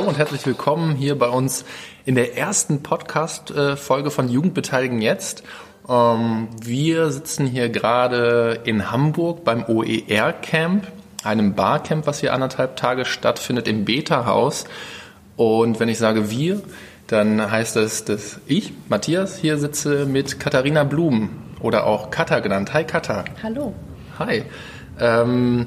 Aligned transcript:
hallo 0.00 0.08
und 0.08 0.16
herzlich 0.16 0.46
willkommen 0.46 0.96
hier 0.96 1.18
bei 1.18 1.28
uns 1.28 1.66
in 2.06 2.14
der 2.14 2.34
ersten 2.38 2.82
Podcast-Folge 2.82 4.10
von 4.10 4.30
Jugendbeteiligen 4.30 5.02
jetzt. 5.02 5.42
Ähm, 5.86 6.48
wir 6.58 7.10
sitzen 7.10 7.46
hier 7.46 7.68
gerade 7.68 8.60
in 8.64 8.90
Hamburg 8.90 9.44
beim 9.44 9.62
OER-Camp, 9.68 10.86
einem 11.22 11.52
Barcamp, 11.54 12.06
was 12.06 12.20
hier 12.20 12.32
anderthalb 12.32 12.76
Tage 12.76 13.04
stattfindet 13.04 13.68
im 13.68 13.84
Beta-Haus. 13.84 14.64
Und 15.36 15.80
wenn 15.80 15.90
ich 15.90 15.98
sage 15.98 16.30
wir, 16.30 16.62
dann 17.06 17.50
heißt 17.50 17.76
es, 17.76 18.06
dass 18.06 18.40
ich, 18.46 18.72
Matthias, 18.88 19.36
hier 19.36 19.58
sitze 19.58 20.06
mit 20.06 20.40
Katharina 20.40 20.84
Blum 20.84 21.28
oder 21.60 21.84
auch 21.84 22.10
Katha 22.10 22.38
genannt. 22.40 22.72
Hi 22.72 22.84
Katha. 22.84 23.26
Hallo. 23.42 23.74
Hi. 24.18 24.44
Ähm, 24.98 25.66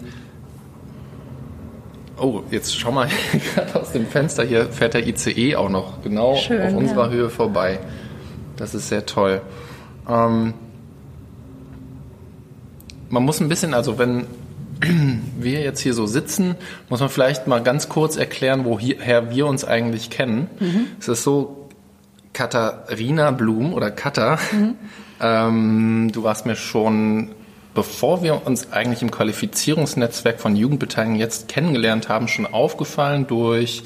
oh, 2.18 2.42
jetzt 2.52 2.78
schau 2.78 2.92
mal 2.92 3.08
gerade 3.56 3.80
aus 3.80 3.92
dem 3.92 4.08
Fenster. 4.08 4.44
Hier 4.44 4.66
fährt 4.66 4.94
der 4.94 5.08
ICE 5.08 5.56
auch 5.56 5.70
noch 5.70 6.02
genau 6.04 6.36
Schön, 6.36 6.62
auf 6.62 6.74
unserer 6.74 7.08
ja. 7.08 7.12
Höhe 7.12 7.30
vorbei. 7.30 7.80
Das 8.56 8.74
ist 8.76 8.90
sehr 8.90 9.06
toll. 9.06 9.42
Ähm, 10.08 10.54
man 13.10 13.24
muss 13.24 13.40
ein 13.40 13.50
bisschen, 13.50 13.74
also 13.74 13.98
wenn 13.98 14.26
wir 15.38 15.62
jetzt 15.62 15.82
hier 15.82 15.94
so 15.94 16.06
sitzen, 16.06 16.56
muss 16.90 17.00
man 17.00 17.10
vielleicht 17.10 17.48
mal 17.48 17.62
ganz 17.62 17.90
kurz 17.90 18.18
erklären, 18.18 18.66
woher 18.66 19.30
wir 19.32 19.48
uns 19.48 19.66
eigentlich 19.66 20.10
kennen. 20.10 20.50
Es 21.00 21.08
ist 21.08 21.24
so, 21.24 21.70
Katharina 22.34 23.32
Blum 23.32 23.74
oder 23.74 23.92
Katha, 23.92 24.40
ähm, 25.22 26.10
du 26.12 26.24
warst 26.24 26.46
mir 26.46 26.56
schon, 26.56 27.30
bevor 27.74 28.24
wir 28.24 28.46
uns 28.46 28.72
eigentlich 28.72 29.02
im 29.02 29.12
Qualifizierungsnetzwerk 29.12 30.40
von 30.40 30.56
Jugendbeteiligung 30.56 31.18
jetzt 31.18 31.48
kennengelernt 31.48 32.10
haben, 32.10 32.28
schon 32.28 32.46
aufgefallen 32.46 33.28
durch 33.28 33.84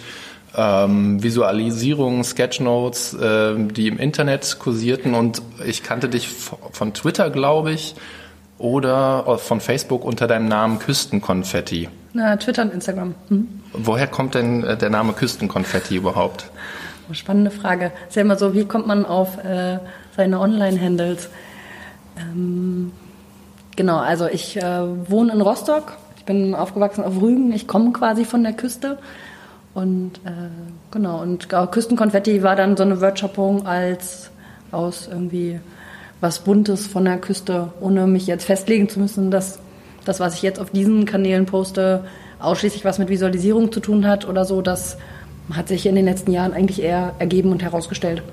ähm, 0.55 1.21
Visualisierungen, 1.21 2.23
Sketchnotes, 2.23 3.15
ähm, 3.21 3.73
die 3.73 3.87
im 3.87 3.97
Internet 3.97 4.57
kursierten 4.59 5.13
und 5.13 5.41
ich 5.65 5.83
kannte 5.83 6.09
dich 6.09 6.27
von 6.27 6.93
Twitter, 6.93 7.29
glaube 7.29 7.71
ich, 7.71 7.95
oder 8.57 9.37
von 9.37 9.61
Facebook 9.61 10.03
unter 10.03 10.27
deinem 10.27 10.47
Namen 10.47 10.79
Küstenkonfetti. 10.79 11.89
Na, 12.13 12.35
Twitter 12.37 12.63
und 12.63 12.73
Instagram. 12.73 13.13
Hm. 13.27 13.47
Woher 13.73 14.07
kommt 14.07 14.33
denn 14.33 14.63
äh, 14.63 14.75
der 14.75 14.89
Name 14.89 15.13
Küstenkonfetti 15.13 15.95
überhaupt? 15.95 16.49
Oh, 17.09 17.13
Spannende 17.13 17.51
Frage. 17.51 17.91
Ist 18.07 18.15
ja 18.15 18.23
immer 18.23 18.35
so, 18.35 18.55
wie 18.55 18.65
kommt 18.65 18.87
man 18.87 19.05
auf 19.05 19.37
äh, 19.43 19.77
seine 20.15 20.39
Online-Handles? 20.39 21.29
Ähm, 22.17 22.91
genau, 23.77 23.97
also 23.97 24.27
ich 24.27 24.57
äh, 24.57 25.09
wohne 25.09 25.31
in 25.31 25.39
Rostock. 25.39 25.93
Ich 26.17 26.25
bin 26.25 26.53
aufgewachsen 26.53 27.05
auf 27.05 27.21
Rügen. 27.21 27.53
Ich 27.53 27.67
komme 27.67 27.93
quasi 27.93 28.25
von 28.25 28.43
der 28.43 28.51
Küste. 28.51 28.97
Und 29.73 30.17
äh, 30.25 30.49
genau, 30.91 31.21
und 31.21 31.47
Küstenkonfetti 31.47 32.43
war 32.43 32.57
dann 32.57 32.75
so 32.75 32.83
eine 32.83 32.99
Wortschöpfung 32.99 33.65
als 33.65 34.31
aus 34.71 35.07
irgendwie 35.09 35.61
was 36.19 36.39
Buntes 36.39 36.87
von 36.87 37.05
der 37.05 37.19
Küste, 37.19 37.71
ohne 37.79 38.07
mich 38.07 38.27
jetzt 38.27 38.45
festlegen 38.45 38.89
zu 38.89 38.99
müssen, 38.99 39.31
dass 39.31 39.59
das, 40.03 40.19
was 40.19 40.33
ich 40.33 40.41
jetzt 40.41 40.59
auf 40.59 40.71
diesen 40.71 41.05
Kanälen 41.05 41.45
poste, 41.45 42.03
ausschließlich 42.39 42.85
was 42.85 42.97
mit 42.97 43.09
Visualisierung 43.09 43.71
zu 43.71 43.79
tun 43.79 44.07
hat 44.07 44.27
oder 44.27 44.45
so. 44.45 44.61
Das 44.61 44.97
hat 45.53 45.67
sich 45.67 45.85
in 45.85 45.95
den 45.95 46.05
letzten 46.05 46.31
Jahren 46.31 46.53
eigentlich 46.53 46.81
eher 46.81 47.13
ergeben 47.19 47.51
und 47.51 47.61
herausgestellt. 47.61 48.23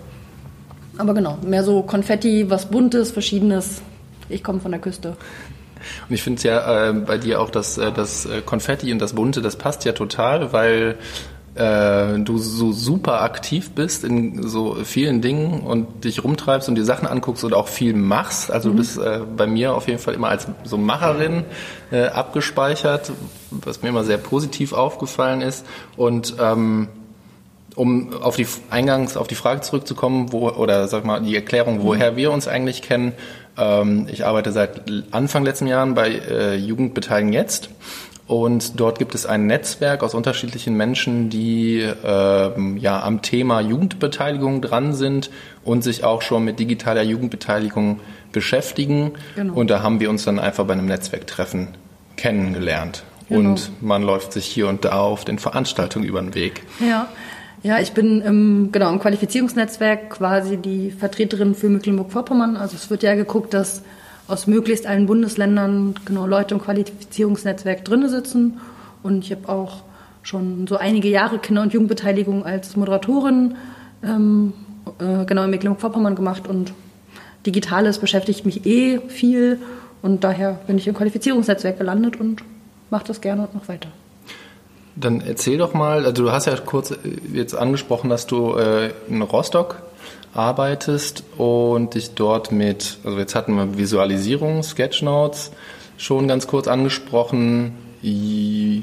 Aber 0.96 1.14
genau, 1.14 1.38
mehr 1.44 1.64
so 1.64 1.82
Konfetti, 1.82 2.48
was 2.48 2.66
Buntes, 2.66 3.10
Verschiedenes. 3.10 3.82
Ich 4.28 4.42
komme 4.42 4.60
von 4.60 4.70
der 4.70 4.80
Küste. 4.80 5.16
Und 6.08 6.14
ich 6.14 6.22
finde 6.22 6.38
es 6.38 6.42
ja 6.44 6.88
äh, 6.88 6.92
bei 6.92 7.18
dir 7.18 7.40
auch, 7.40 7.50
dass 7.50 7.78
äh, 7.78 7.92
das 7.92 8.26
äh, 8.26 8.40
Konfetti 8.40 8.92
und 8.92 8.98
das 8.98 9.14
Bunte, 9.14 9.42
das 9.42 9.56
passt 9.56 9.84
ja 9.84 9.92
total, 9.92 10.52
weil 10.52 10.96
äh, 11.54 12.18
du 12.18 12.38
so 12.38 12.72
super 12.72 13.22
aktiv 13.22 13.70
bist 13.72 14.02
in 14.02 14.42
so 14.42 14.76
vielen 14.84 15.20
Dingen 15.20 15.60
und 15.60 16.04
dich 16.04 16.24
rumtreibst 16.24 16.68
und 16.68 16.74
dir 16.74 16.84
Sachen 16.84 17.06
anguckst 17.06 17.44
und 17.44 17.54
auch 17.54 17.68
viel 17.68 17.94
machst. 17.94 18.50
Also 18.50 18.70
du 18.70 18.76
bist 18.76 18.98
äh, 18.98 19.20
bei 19.36 19.46
mir 19.46 19.74
auf 19.74 19.86
jeden 19.86 20.00
Fall 20.00 20.14
immer 20.14 20.28
als 20.28 20.48
so 20.64 20.76
Macherin 20.76 21.44
äh, 21.92 22.06
abgespeichert, 22.06 23.12
was 23.50 23.82
mir 23.82 23.90
immer 23.90 24.04
sehr 24.04 24.18
positiv 24.18 24.72
aufgefallen 24.72 25.42
ist. 25.42 25.64
Und 25.96 26.34
ähm, 26.40 26.88
um 27.76 28.12
auf 28.14 28.36
die 28.36 28.46
eingangs 28.70 29.16
auf 29.16 29.26
die 29.26 29.34
Frage 29.34 29.60
zurückzukommen, 29.60 30.32
wo 30.32 30.48
oder 30.48 30.86
sag 30.88 31.04
mal 31.04 31.20
die 31.20 31.34
Erklärung, 31.34 31.82
woher 31.82 32.16
wir 32.16 32.30
uns 32.30 32.48
eigentlich 32.48 32.82
kennen. 32.82 33.12
Ähm, 33.56 34.06
ich 34.10 34.24
arbeite 34.24 34.52
seit 34.52 34.82
Anfang 35.10 35.44
letzten 35.44 35.66
Jahren 35.66 35.94
bei 35.94 36.10
äh, 36.10 36.56
Jugendbeteiligen 36.56 37.32
jetzt 37.32 37.70
und 38.26 38.80
dort 38.80 38.98
gibt 38.98 39.14
es 39.14 39.26
ein 39.26 39.46
Netzwerk 39.46 40.02
aus 40.02 40.14
unterschiedlichen 40.14 40.74
Menschen, 40.76 41.28
die 41.28 41.86
ähm, 42.04 42.78
ja 42.78 43.02
am 43.02 43.20
Thema 43.20 43.60
Jugendbeteiligung 43.60 44.62
dran 44.62 44.94
sind 44.94 45.30
und 45.62 45.84
sich 45.84 46.04
auch 46.04 46.22
schon 46.22 46.44
mit 46.44 46.58
digitaler 46.58 47.02
Jugendbeteiligung 47.02 48.00
beschäftigen. 48.32 49.12
Genau. 49.36 49.54
Und 49.54 49.68
da 49.68 49.82
haben 49.82 50.00
wir 50.00 50.08
uns 50.08 50.24
dann 50.24 50.38
einfach 50.38 50.64
bei 50.64 50.72
einem 50.72 50.86
Netzwerktreffen 50.86 51.68
kennengelernt. 52.16 53.04
Genau. 53.28 53.50
Und 53.50 53.82
man 53.82 54.02
läuft 54.02 54.32
sich 54.32 54.46
hier 54.46 54.68
und 54.68 54.84
da 54.86 55.00
auf 55.00 55.24
den 55.26 55.38
Veranstaltungen 55.38 56.06
über 56.06 56.20
den 56.20 56.34
Weg. 56.34 56.62
Ja, 56.80 57.08
ja, 57.64 57.80
ich 57.80 57.92
bin 57.92 58.20
im, 58.20 58.72
genau, 58.72 58.92
im 58.92 58.98
Qualifizierungsnetzwerk 58.98 60.10
quasi 60.10 60.58
die 60.58 60.90
Vertreterin 60.90 61.54
für 61.54 61.70
Mecklenburg-Vorpommern. 61.70 62.58
Also 62.58 62.76
es 62.76 62.90
wird 62.90 63.02
ja 63.02 63.14
geguckt, 63.14 63.54
dass 63.54 63.82
aus 64.28 64.46
möglichst 64.46 64.86
allen 64.86 65.06
Bundesländern 65.06 65.94
genau 66.04 66.26
Leute 66.26 66.54
im 66.54 66.60
Qualifizierungsnetzwerk 66.60 67.82
drinne 67.82 68.10
sitzen. 68.10 68.60
Und 69.02 69.24
ich 69.24 69.32
habe 69.32 69.48
auch 69.48 69.82
schon 70.22 70.66
so 70.66 70.76
einige 70.76 71.08
Jahre 71.08 71.38
Kinder- 71.38 71.62
und 71.62 71.72
Jugendbeteiligung 71.72 72.44
als 72.44 72.76
Moderatorin 72.76 73.56
ähm, 74.02 74.52
äh, 74.98 75.24
genau 75.24 75.44
in 75.44 75.50
Mecklenburg-Vorpommern 75.50 76.16
gemacht 76.16 76.46
und 76.46 76.74
Digitales 77.46 77.98
beschäftigt 77.98 78.44
mich 78.44 78.66
eh 78.66 79.00
viel 79.08 79.58
und 80.02 80.22
daher 80.22 80.60
bin 80.66 80.76
ich 80.76 80.86
im 80.86 80.94
Qualifizierungsnetzwerk 80.94 81.78
gelandet 81.78 82.20
und 82.20 82.42
mache 82.90 83.06
das 83.06 83.22
gerne 83.22 83.42
und 83.42 83.54
noch 83.54 83.68
weiter. 83.68 83.88
Dann 84.96 85.20
erzähl 85.20 85.58
doch 85.58 85.74
mal, 85.74 86.06
also 86.06 86.24
du 86.24 86.32
hast 86.32 86.46
ja 86.46 86.56
kurz 86.56 86.92
äh, 86.92 86.96
jetzt 87.32 87.54
angesprochen, 87.54 88.10
dass 88.10 88.26
du 88.26 88.56
äh, 88.56 88.90
in 89.08 89.22
Rostock 89.22 89.82
arbeitest 90.34 91.24
und 91.36 91.94
dich 91.94 92.14
dort 92.14 92.52
mit, 92.52 92.98
also 93.04 93.18
jetzt 93.18 93.34
hatten 93.34 93.54
wir 93.54 93.78
Visualisierung, 93.78 94.62
Sketchnotes 94.62 95.52
schon 95.96 96.28
ganz 96.28 96.46
kurz 96.46 96.68
angesprochen, 96.68 97.72
I, 98.02 98.82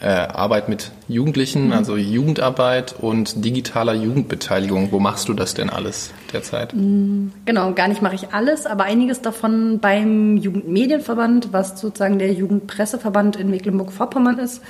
äh, 0.00 0.06
Arbeit 0.06 0.68
mit 0.68 0.90
Jugendlichen, 1.08 1.72
also 1.72 1.96
Jugendarbeit 1.96 2.94
und 3.00 3.44
digitaler 3.44 3.94
Jugendbeteiligung. 3.94 4.92
Wo 4.92 5.00
machst 5.00 5.28
du 5.28 5.34
das 5.34 5.54
denn 5.54 5.70
alles 5.70 6.12
derzeit? 6.32 6.72
Genau, 6.72 7.72
gar 7.72 7.88
nicht 7.88 8.02
mache 8.02 8.14
ich 8.14 8.32
alles, 8.32 8.66
aber 8.66 8.84
einiges 8.84 9.22
davon 9.22 9.78
beim 9.80 10.36
Jugendmedienverband, 10.36 11.52
was 11.52 11.80
sozusagen 11.80 12.18
der 12.18 12.32
Jugendpresseverband 12.32 13.36
in 13.36 13.50
Mecklenburg-Vorpommern 13.50 14.38
ist. 14.38 14.62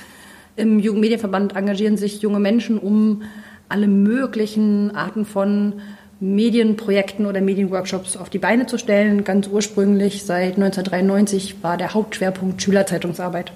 Im 0.57 0.79
Jugendmedienverband 0.79 1.55
engagieren 1.55 1.97
sich 1.97 2.21
junge 2.23 2.39
Menschen, 2.39 2.79
um 2.79 3.21
alle 3.69 3.87
möglichen 3.87 4.95
Arten 4.95 5.23
von 5.23 5.73
Medienprojekten 6.19 7.27
oder 7.27 7.41
Medienworkshops 7.41 8.17
auf 8.17 8.31
die 8.31 8.39
Beine 8.39 8.65
zu 8.65 8.79
stellen. 8.79 9.23
Ganz 9.23 9.47
ursprünglich 9.47 10.25
seit 10.25 10.55
1993 10.55 11.57
war 11.61 11.77
der 11.77 11.93
Hauptschwerpunkt 11.93 12.59
Schülerzeitungsarbeit. 12.59 13.51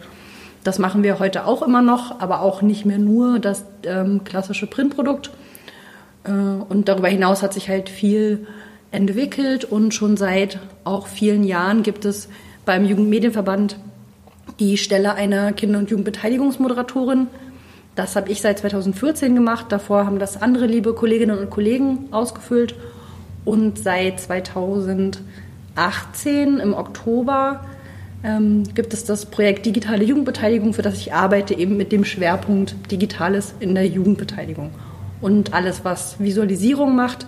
Das 0.64 0.78
machen 0.78 1.02
wir 1.02 1.18
heute 1.18 1.48
auch 1.48 1.64
immer 1.64 1.82
noch, 1.82 2.20
aber 2.20 2.42
auch 2.42 2.62
nicht 2.62 2.86
mehr 2.86 3.00
nur 3.00 3.40
das 3.40 3.66
ähm, 3.84 4.24
klassische 4.24 4.68
Printprodukt. 4.68 5.32
Äh, 6.24 6.32
Und 6.32 6.88
darüber 6.88 7.08
hinaus 7.08 7.42
hat 7.42 7.56
sich 7.56 7.68
halt 7.68 7.90
viel 7.90 8.46
entwickelt 8.92 9.66
und 9.66 9.96
schon 9.96 10.18
seit 10.18 10.60
auch 10.84 11.08
vielen 11.08 11.44
Jahren 11.44 11.82
gibt 11.82 12.06
es 12.06 12.30
beim 12.64 12.86
Jugendmedienverband 12.86 13.78
die 14.62 14.78
Stelle 14.78 15.16
einer 15.16 15.52
Kinder- 15.54 15.80
und 15.80 15.90
Jugendbeteiligungsmoderatorin. 15.90 17.26
Das 17.96 18.16
habe 18.16 18.32
ich 18.32 18.42
seit 18.42 18.60
2014 18.60 19.34
gemacht. 19.34 19.66
Davor 19.70 20.06
haben 20.06 20.20
das 20.20 20.40
andere 20.40 20.68
liebe 20.68 20.94
Kolleginnen 20.94 21.40
und 21.40 21.50
Kollegen 21.50 22.06
ausgefüllt. 22.12 22.76
Und 23.44 23.80
seit 23.80 24.20
2018 24.20 26.60
im 26.60 26.76
Oktober 26.76 27.66
ähm, 28.24 28.64
gibt 28.76 28.94
es 28.94 29.04
das 29.04 29.26
Projekt 29.26 29.66
Digitale 29.66 30.04
Jugendbeteiligung, 30.04 30.76
für 30.76 30.84
das 30.84 30.96
ich 30.96 31.12
arbeite, 31.12 31.56
eben 31.56 31.76
mit 31.76 31.92
dem 31.92 32.06
Schwerpunkt 32.06 32.76
Digitales 32.92 33.56
in 33.60 33.74
der 33.74 33.88
Jugendbeteiligung. 33.88 34.70
Und 35.22 35.56
alles, 35.56 35.84
was 35.84 36.20
Visualisierung 36.20 36.96
macht, 36.96 37.26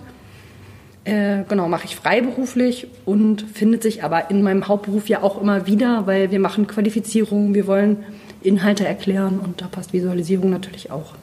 äh, 1.04 1.44
genau, 1.48 1.68
mache 1.68 1.84
ich 1.84 1.96
freiberuflich 1.96 2.88
und 3.04 3.42
findet 3.42 3.82
sich 3.82 4.02
aber 4.02 4.30
in 4.30 4.42
meinem 4.42 4.68
Hauptberuf 4.68 5.08
ja 5.08 5.22
auch 5.22 5.40
immer 5.40 5.66
wieder, 5.66 6.06
weil 6.06 6.30
wir 6.30 6.40
machen 6.40 6.66
Qualifizierung, 6.66 7.54
wir 7.54 7.66
wollen 7.66 8.04
Inhalte 8.42 8.86
erklären 8.86 9.38
und 9.38 9.60
da 9.60 9.66
passt 9.66 9.92
Visualisierung 9.92 10.50
natürlich 10.50 10.90
auch. 10.90 11.14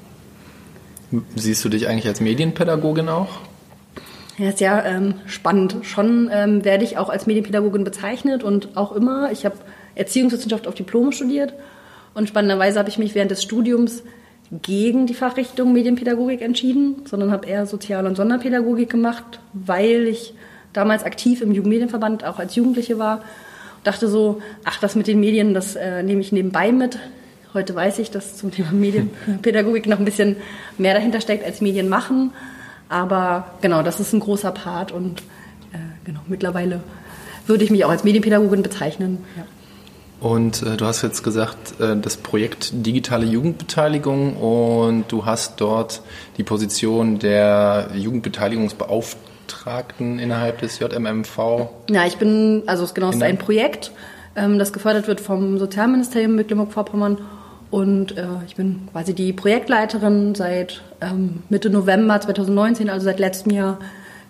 Siehst 1.35 1.65
du 1.65 1.69
dich 1.69 1.87
eigentlich 1.87 2.07
als 2.07 2.21
Medienpädagogin 2.21 3.09
auch? 3.09 3.39
Ja, 4.37 4.49
ist 4.49 4.61
ja 4.61 4.83
ähm, 4.85 5.15
spannend. 5.25 5.77
Schon 5.81 6.29
ähm, 6.31 6.63
werde 6.63 6.83
ich 6.83 6.97
auch 6.97 7.09
als 7.09 7.27
Medienpädagogin 7.27 7.83
bezeichnet 7.83 8.43
und 8.43 8.77
auch 8.77 8.91
immer. 8.93 9.31
Ich 9.31 9.45
habe 9.45 9.57
Erziehungswissenschaft 9.95 10.67
auf 10.67 10.75
Diplom 10.75 11.11
studiert 11.11 11.53
und 12.13 12.29
spannenderweise 12.29 12.79
habe 12.79 12.89
ich 12.89 12.97
mich 12.97 13.13
während 13.13 13.31
des 13.31 13.43
Studiums 13.43 14.03
gegen 14.51 15.07
die 15.07 15.13
Fachrichtung 15.13 15.71
Medienpädagogik 15.71 16.41
entschieden, 16.41 17.03
sondern 17.05 17.31
habe 17.31 17.47
eher 17.47 17.65
Sozial- 17.65 18.05
und 18.05 18.17
Sonderpädagogik 18.17 18.89
gemacht, 18.89 19.39
weil 19.53 20.07
ich 20.07 20.33
damals 20.73 21.03
aktiv 21.03 21.41
im 21.41 21.51
Jugendmedienverband 21.51 22.25
auch 22.25 22.37
als 22.37 22.55
Jugendliche 22.55 22.99
war. 22.99 23.21
Dachte 23.83 24.07
so, 24.09 24.41
ach, 24.65 24.79
das 24.79 24.95
mit 24.95 25.07
den 25.07 25.19
Medien, 25.19 25.53
das 25.53 25.75
äh, 25.75 26.03
nehme 26.03 26.21
ich 26.21 26.31
nebenbei 26.31 26.71
mit. 26.71 26.99
Heute 27.53 27.73
weiß 27.73 27.99
ich, 27.99 28.11
dass 28.11 28.37
zum 28.37 28.51
Thema 28.51 28.71
Medienpädagogik 28.71 29.87
noch 29.87 29.99
ein 29.99 30.05
bisschen 30.05 30.35
mehr 30.77 30.93
dahinter 30.93 31.21
steckt 31.21 31.45
als 31.45 31.61
Medien 31.61 31.89
machen. 31.89 32.31
Aber 32.89 33.47
genau, 33.61 33.83
das 33.83 33.99
ist 34.01 34.13
ein 34.13 34.19
großer 34.19 34.51
Part 34.51 34.91
und 34.91 35.21
äh, 35.71 35.77
genau, 36.03 36.19
mittlerweile 36.27 36.81
würde 37.47 37.63
ich 37.63 37.71
mich 37.71 37.85
auch 37.85 37.89
als 37.89 38.03
Medienpädagogin 38.03 38.63
bezeichnen. 38.63 39.19
Ja. 39.37 39.43
Und 40.21 40.61
äh, 40.61 40.77
du 40.77 40.85
hast 40.85 41.01
jetzt 41.01 41.23
gesagt, 41.23 41.81
äh, 41.81 41.97
das 41.97 42.15
Projekt 42.15 42.69
digitale 42.73 43.25
Jugendbeteiligung 43.25 44.37
und 44.37 45.11
du 45.11 45.25
hast 45.25 45.59
dort 45.59 46.03
die 46.37 46.43
Position 46.43 47.17
der 47.17 47.89
Jugendbeteiligungsbeauftragten 47.95 50.19
innerhalb 50.19 50.59
des 50.59 50.77
JMMV. 50.77 51.69
Ja, 51.89 52.05
ich 52.05 52.17
bin, 52.17 52.61
also 52.67 52.87
genau, 52.93 53.09
es 53.09 53.15
ist 53.15 53.23
ein 53.23 53.39
Projekt, 53.39 53.91
ähm, 54.35 54.59
das 54.59 54.73
gefördert 54.73 55.07
wird 55.07 55.21
vom 55.21 55.57
Sozialministerium 55.57 56.35
Mecklenburg-Vorpommern 56.35 57.17
und 57.71 58.15
äh, 58.15 58.27
ich 58.45 58.55
bin 58.55 58.89
quasi 58.91 59.15
die 59.15 59.33
Projektleiterin 59.33 60.35
seit 60.35 60.83
ähm, 61.01 61.41
Mitte 61.49 61.71
November 61.71 62.21
2019, 62.21 62.91
also 62.91 63.05
seit 63.05 63.19
letztem 63.19 63.53
Jahr. 63.53 63.79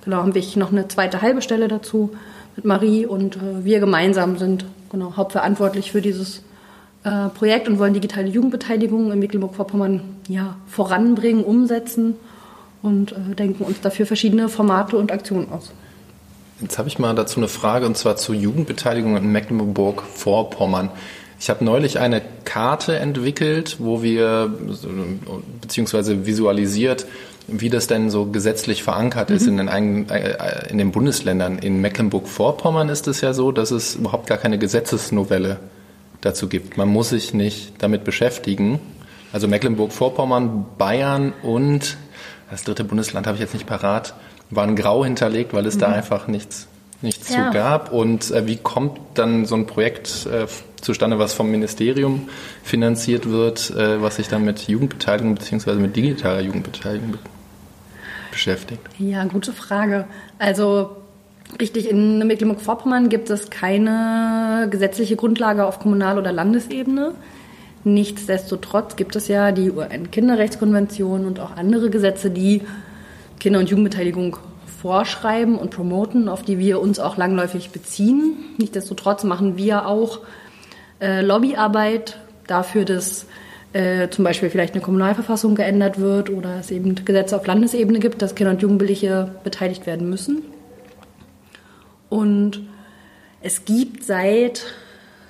Genau, 0.06 0.16
haben 0.18 0.34
wir 0.34 0.42
noch 0.56 0.72
eine 0.72 0.88
zweite 0.88 1.22
halbe 1.22 1.42
Stelle 1.42 1.68
dazu 1.68 2.12
mit 2.56 2.64
Marie 2.64 3.06
und 3.06 3.36
äh, 3.36 3.66
wir 3.66 3.82
gemeinsam 3.82 4.38
sind 4.38 4.64
genau 4.92 5.16
hauptverantwortlich 5.16 5.92
für 5.92 6.02
dieses 6.02 6.44
äh, 7.04 7.30
Projekt 7.30 7.68
und 7.68 7.80
wollen 7.80 7.94
digitale 7.94 8.28
Jugendbeteiligung 8.28 9.12
in 9.12 9.20
Mecklenburg-Vorpommern 9.20 10.02
ja, 10.28 10.58
voranbringen, 10.68 11.44
umsetzen 11.44 12.16
und 12.84 13.14
äh, 13.14 13.36
denken 13.36 13.64
uns 13.64 13.82
dafür 13.82 14.06
verschiedene 14.06 14.50
Formate 14.50 14.98
und 14.98 15.12
Aktionen 15.12 15.50
aus. 15.52 15.72
Jetzt 16.60 16.78
habe 16.78 16.88
ich 16.88 17.00
mal 17.00 17.16
dazu 17.16 17.40
eine 17.40 17.48
Frage 17.48 17.88
und 17.88 17.98
zwar 17.98 18.18
zur 18.18 18.36
Jugendbeteiligung 18.36 19.18
in 19.18 19.32
Mecklenburg-Vorpommern. 19.32 20.92
Ich 21.40 21.50
habe 21.50 21.66
neulich 21.66 21.98
eine 21.98 22.22
Karte 22.46 22.98
entwickelt, 22.98 23.78
wo 23.80 24.04
wir 24.04 24.54
beziehungsweise 25.60 26.28
visualisiert, 26.28 27.08
wie 27.51 27.69
das 27.69 27.88
denn 27.88 28.09
so 28.09 28.25
gesetzlich 28.25 28.83
verankert 28.83 29.30
mhm. 29.30 29.36
ist 29.36 29.48
in 29.48 29.57
den, 29.57 29.69
eigenen, 29.69 30.09
äh, 30.09 30.69
in 30.69 30.77
den 30.77 30.92
Bundesländern. 30.92 31.59
In 31.59 31.81
Mecklenburg-Vorpommern 31.81 32.89
ist 32.89 33.07
es 33.07 33.21
ja 33.21 33.33
so, 33.33 33.51
dass 33.51 33.71
es 33.71 33.95
überhaupt 33.95 34.27
gar 34.27 34.38
keine 34.38 34.57
Gesetzesnovelle 34.57 35.59
dazu 36.21 36.48
gibt. 36.48 36.77
Man 36.77 36.89
muss 36.89 37.09
sich 37.09 37.33
nicht 37.33 37.74
damit 37.80 38.03
beschäftigen. 38.03 38.80
Also 39.33 39.48
Mecklenburg-Vorpommern, 39.48 40.65
Bayern 40.77 41.33
und 41.42 41.98
das 42.50 42.63
dritte 42.63 42.83
Bundesland 42.83 43.27
habe 43.27 43.36
ich 43.36 43.42
jetzt 43.42 43.54
nicht 43.54 43.65
parat, 43.65 44.13
waren 44.50 44.75
grau 44.75 45.06
hinterlegt, 45.06 45.54
weil 45.54 45.65
es 45.65 45.75
mhm. 45.75 45.80
da 45.80 45.88
einfach 45.88 46.27
nichts, 46.27 46.68
nichts 47.01 47.33
ja. 47.33 47.47
zu 47.47 47.54
gab. 47.54 47.92
Und 47.92 48.31
äh, 48.31 48.45
wie 48.45 48.57
kommt 48.57 49.00
dann 49.13 49.45
so 49.45 49.56
ein 49.56 49.68
Projekt 49.68 50.27
äh, 50.27 50.47
zustande, 50.81 51.18
was 51.18 51.33
vom 51.33 51.50
Ministerium 51.50 52.27
finanziert 52.63 53.30
wird, 53.30 53.71
äh, 53.71 54.01
was 54.01 54.18
sich 54.18 54.27
dann 54.27 54.44
mit 54.44 54.68
Jugendbeteiligung 54.68 55.36
bzw. 55.36 55.75
mit 55.75 55.95
digitaler 55.95 56.42
Jugendbeteiligung 56.42 57.18
beschäftigt? 58.31 58.81
Ja, 58.98 59.24
gute 59.25 59.54
Frage. 59.54 60.06
Also 60.39 60.98
richtig, 61.60 61.89
in 61.89 62.25
Mecklenburg-Vorpommern 62.25 63.10
gibt 63.10 63.30
es 63.30 63.50
keine 63.50 64.68
gesetzliche 64.72 65.16
Grundlage 65.16 65.66
auf 65.66 65.80
Kommunal- 65.80 66.18
oder 66.18 66.31
Landesebene. 66.31 67.13
Nichtsdestotrotz 67.83 68.95
gibt 68.95 69.16
es 69.16 69.28
ja 69.28 69.51
die 69.51 69.72
UN-Kinderrechtskonvention 69.72 71.25
und 71.25 71.39
auch 71.39 71.56
andere 71.56 71.89
Gesetze, 71.89 72.30
die 72.30 72.62
Kinder- 73.39 73.60
und 73.60 73.69
Jugendbeteiligung 73.69 74.38
vorschreiben 74.81 75.57
und 75.57 75.72
promoten, 75.72 76.30
auf 76.30 76.44
die 76.44 76.60
wir 76.60 76.80
uns 76.80 77.00
auch 77.00 77.18
langläufig 77.18 77.72
beziehen. 77.72 78.36
Nichtsdestotrotz 78.57 79.24
machen 79.24 79.57
wir 79.57 79.88
auch 79.88 80.19
äh, 81.00 81.22
Lobbyarbeit 81.22 82.19
dafür, 82.48 82.86
dass 82.86 83.25
äh, 83.73 84.09
zum 84.09 84.25
Beispiel 84.25 84.50
vielleicht 84.50 84.73
eine 84.73 84.83
Kommunalverfassung 84.83 85.56
geändert 85.56 86.00
wird 86.00 86.29
oder 86.29 86.59
es 86.59 86.71
eben 86.71 86.94
Gesetze 87.06 87.35
auf 87.38 87.47
Landesebene 87.47 88.00
gibt, 88.00 88.21
dass 88.21 88.35
Kinder 88.35 88.51
und 88.51 88.62
Jugendliche 88.62 89.35
beteiligt 89.44 89.85
werden 89.85 90.09
müssen. 90.09 90.44
Und 92.09 92.63
es 93.41 93.63
gibt 93.63 94.03
seit 94.03 94.65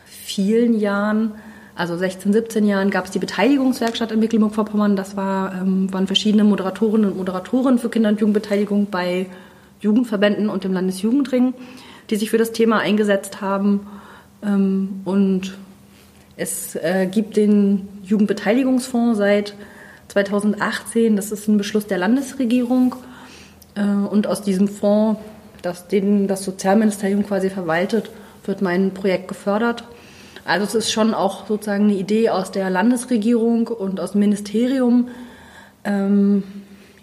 vielen 0.06 0.80
Jahren, 0.80 1.34
also 1.76 1.96
16, 1.96 2.34
17 2.34 2.66
Jahren, 2.66 2.90
gab 2.90 3.06
es 3.06 3.12
die 3.12 3.20
Beteiligungswerkstatt 3.20 4.12
in 4.12 4.20
Mecklenburg-Vorpommern. 4.20 4.96
Das 4.96 5.16
war, 5.16 5.54
ähm, 5.54 5.94
waren 5.94 6.08
verschiedene 6.08 6.44
Moderatorinnen 6.44 7.12
und 7.12 7.18
Moderatoren 7.18 7.78
für 7.78 7.90
Kinder- 7.90 8.10
und 8.10 8.20
Jugendbeteiligung 8.20 8.88
bei 8.90 9.28
Jugendverbänden 9.82 10.50
und 10.50 10.64
dem 10.64 10.74
Landesjugendring, 10.74 11.54
die 12.10 12.16
sich 12.16 12.32
für 12.32 12.38
das 12.38 12.52
Thema 12.52 12.80
eingesetzt 12.80 13.42
haben. 13.42 13.82
Ähm, 14.44 15.02
und 15.06 15.58
es 16.42 16.76
äh, 16.76 17.08
gibt 17.10 17.38
den 17.38 17.88
Jugendbeteiligungsfonds 18.04 19.18
seit 19.18 19.54
2018. 20.08 21.16
Das 21.16 21.32
ist 21.32 21.48
ein 21.48 21.58
Beschluss 21.58 21.86
der 21.86 22.00
Landesregierung. 22.00 22.96
Äh, 23.76 23.84
und 23.84 24.26
aus 24.26 24.42
diesem 24.42 24.68
Fonds, 24.68 25.22
das, 25.62 25.88
den 25.88 26.28
das 26.28 26.44
Sozialministerium 26.44 27.26
quasi 27.26 27.50
verwaltet, 27.50 28.10
wird 28.46 28.62
mein 28.64 28.94
Projekt 28.94 29.28
gefördert. 29.28 29.84
Also 30.44 30.66
es 30.66 30.74
ist 30.74 30.92
schon 30.92 31.14
auch 31.14 31.46
sozusagen 31.48 31.86
eine 31.86 31.94
Idee 31.94 32.30
aus 32.30 32.52
der 32.52 32.72
Landesregierung 32.72 33.68
und 33.68 34.00
aus 34.00 34.14
dem 34.14 34.22
Ministerium. 34.22 35.10
Ähm, 35.84 36.44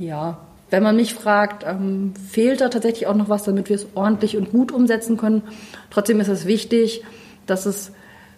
ja, 0.00 0.38
wenn 0.70 0.82
man 0.82 0.96
mich 0.96 1.14
fragt, 1.14 1.64
ähm, 1.64 2.12
fehlt 2.28 2.60
da 2.60 2.68
tatsächlich 2.68 3.06
auch 3.06 3.14
noch 3.14 3.28
was, 3.28 3.44
damit 3.44 3.68
wir 3.68 3.76
es 3.76 3.86
ordentlich 3.94 4.36
und 4.36 4.50
gut 4.50 4.72
umsetzen 4.72 5.16
können. 5.16 5.42
Trotzdem 5.90 6.18
ist 6.18 6.28
es 6.28 6.46
wichtig, 6.46 7.04
dass 7.46 7.64
es 7.64 7.92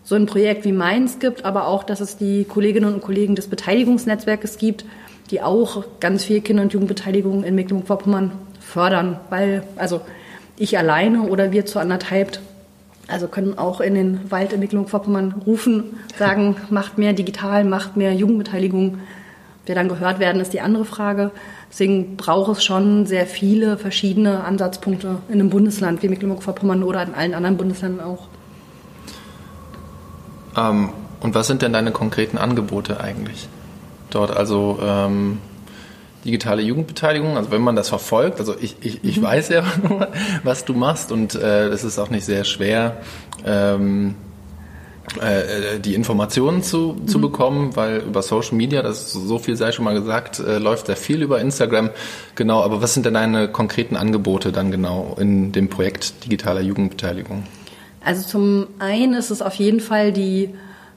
so 0.05 0.15
ein 0.15 0.27
Projekt 0.27 0.65
wie 0.65 0.73
meins 0.73 1.19
gibt, 1.19 1.45
aber 1.45 1.67
auch, 1.67 1.85
dass 1.85 2.01
es 2.01 2.17
die 2.17 2.45
Kolleginnen 2.45 2.93
und 2.93 3.03
Kollegen 3.03 3.35
des 3.35 3.49
Beteiligungsnetzwerkes 3.49 4.59
gibt, 4.59 4.85
die 5.31 5.43
auch 5.43 5.85
ganz 6.01 6.25
viel 6.25 6.41
Kinder- 6.41 6.63
und 6.63 6.73
Jugendbeteiligung 6.73 7.45
in 7.45 7.55
Mecklenburg-Vorpommern 7.55 8.33
fördern, 8.61 9.21
weil 9.31 9.63
also 9.77 10.01
ich 10.57 10.77
alleine 10.79 11.23
oder 11.23 11.53
wir 11.53 11.67
zu 11.67 11.79
anderthalb 11.79 12.39
also 13.11 13.27
können 13.27 13.59
auch 13.59 13.81
in 13.81 13.95
den 13.95 14.31
Wald 14.31 14.53
in 14.53 14.61
Mecklenburg-Vorpommern 14.61 15.35
rufen, 15.47 15.97
sagen, 16.17 16.57
macht 16.71 16.99
mehr 16.99 17.13
digital, 17.13 17.65
macht 17.65 17.97
mehr 17.97 18.15
Jugendbeteiligung. 18.15 18.99
Wir 19.67 19.75
dann 19.75 19.89
gehört 19.89 20.21
werden, 20.21 20.41
ist 20.41 20.53
die 20.53 20.61
andere 20.61 20.85
Frage. 20.85 21.31
Deswegen 21.71 22.17
braucht 22.17 22.53
es 22.53 22.65
schon 22.65 23.07
sehr 23.07 23.27
viele 23.27 23.77
verschiedene 23.77 24.43
Ansatzpunkte 24.45 25.19
in 25.29 25.35
einem 25.35 25.51
Bundesland 25.51 26.03
wie 26.03 26.09
Mecklenburg-Vorpommern 26.09 26.83
oder 26.83 27.03
in 27.03 27.15
allen 27.15 27.35
anderen 27.35 27.57
Bundesländern 27.57 28.07
auch. 28.07 28.29
Ähm, 30.57 30.91
und 31.21 31.35
was 31.35 31.47
sind 31.47 31.63
denn 31.63 31.73
deine 31.73 31.93
konkreten 31.93 32.39
Angebote 32.39 33.01
eigentlich 33.01 33.49
dort? 34.11 34.35
Also 34.37 34.79
ähm, 34.83 35.39
digitale 36.25 36.63
Jugendbeteiligung, 36.63 37.37
also 37.37 37.51
wenn 37.51 37.63
man 37.63 37.77
das 37.77 37.89
verfolgt, 37.89 38.41
also 38.41 38.55
ich, 38.61 38.77
ich, 38.81 39.05
ich 39.05 39.19
mhm. 39.19 39.23
weiß 39.23 39.49
ja 39.51 39.63
nur, 39.89 40.09
was 40.45 40.65
du 40.65 40.75
machst 40.75 41.13
und 41.13 41.35
äh, 41.35 41.69
es 41.69 41.85
ist 41.85 41.99
auch 41.99 42.11
nicht 42.11 42.25
sehr 42.25 42.45
schwer, 42.45 42.99
ähm, 43.45 44.15
äh, 45.21 45.81
die 45.81 45.95
Informationen 45.95 46.63
zu, 46.63 47.01
zu 47.07 47.19
mhm. 47.19 47.23
bekommen, 47.23 47.77
weil 47.77 47.99
über 47.99 48.23
Social 48.23 48.55
Media, 48.55 48.83
das 48.83 49.13
so 49.13 49.39
viel 49.39 49.57
sei 49.57 49.73
schon 49.73 49.85
mal 49.85 49.95
gesagt, 49.95 50.39
äh, 50.39 50.59
läuft 50.59 50.87
sehr 50.87 50.97
viel 50.97 51.23
über 51.23 51.41
Instagram. 51.41 51.91
Genau, 52.35 52.63
aber 52.63 52.81
was 52.81 52.95
sind 52.95 53.07
denn 53.07 53.15
deine 53.15 53.49
konkreten 53.49 53.97
Angebote 53.97 54.53
dann 54.53 54.71
genau 54.71 55.17
in 55.19 55.53
dem 55.53 55.69
Projekt 55.69 56.25
digitaler 56.25 56.61
Jugendbeteiligung? 56.61 57.45
Also 58.05 58.27
zum 58.27 58.67
einen 58.79 59.15
ist 59.15 59.31
es 59.31 59.43
auf 59.43 59.55
jeden 59.55 59.81
Fall 59.81 60.13
die 60.13 60.51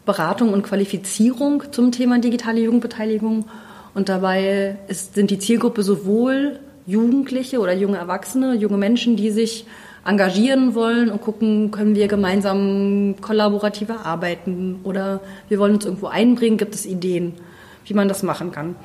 Beratung 0.06 0.54
und 0.54 0.64
Qualifizierung 0.64 1.64
zum 1.72 1.92
Thema 1.92 2.20
digitale 2.20 2.62
Jugendbeteiligung. 2.62 3.46
Und 3.94 4.10
dabei 4.10 4.78
ist, 4.88 5.16
sind 5.16 5.30
die 5.30 5.40
Zielgruppe 5.40 5.84
sowohl 5.84 6.60
Jugendliche 6.86 7.60
oder 7.60 7.74
junge 7.74 7.98
Erwachsene, 7.98 8.56
junge 8.56 8.78
Menschen, 8.78 9.16
die 9.16 9.32
sich 9.32 9.66
engagieren 10.06 10.76
wollen 10.76 11.10
und 11.10 11.22
gucken, 11.22 11.72
können 11.72 11.96
wir 11.96 12.08
gemeinsam 12.08 13.16
kollaborativer 13.22 14.06
arbeiten 14.06 14.82
oder 14.84 15.22
wir 15.48 15.60
wollen 15.60 15.76
uns 15.76 15.86
irgendwo 15.86 16.08
einbringen, 16.08 16.58
gibt 16.58 16.76
es 16.76 16.86
Ideen, 16.86 17.34
wie 17.86 17.94
man 17.94 18.10
das 18.10 18.22
machen 18.22 18.52
kann. 18.52 18.76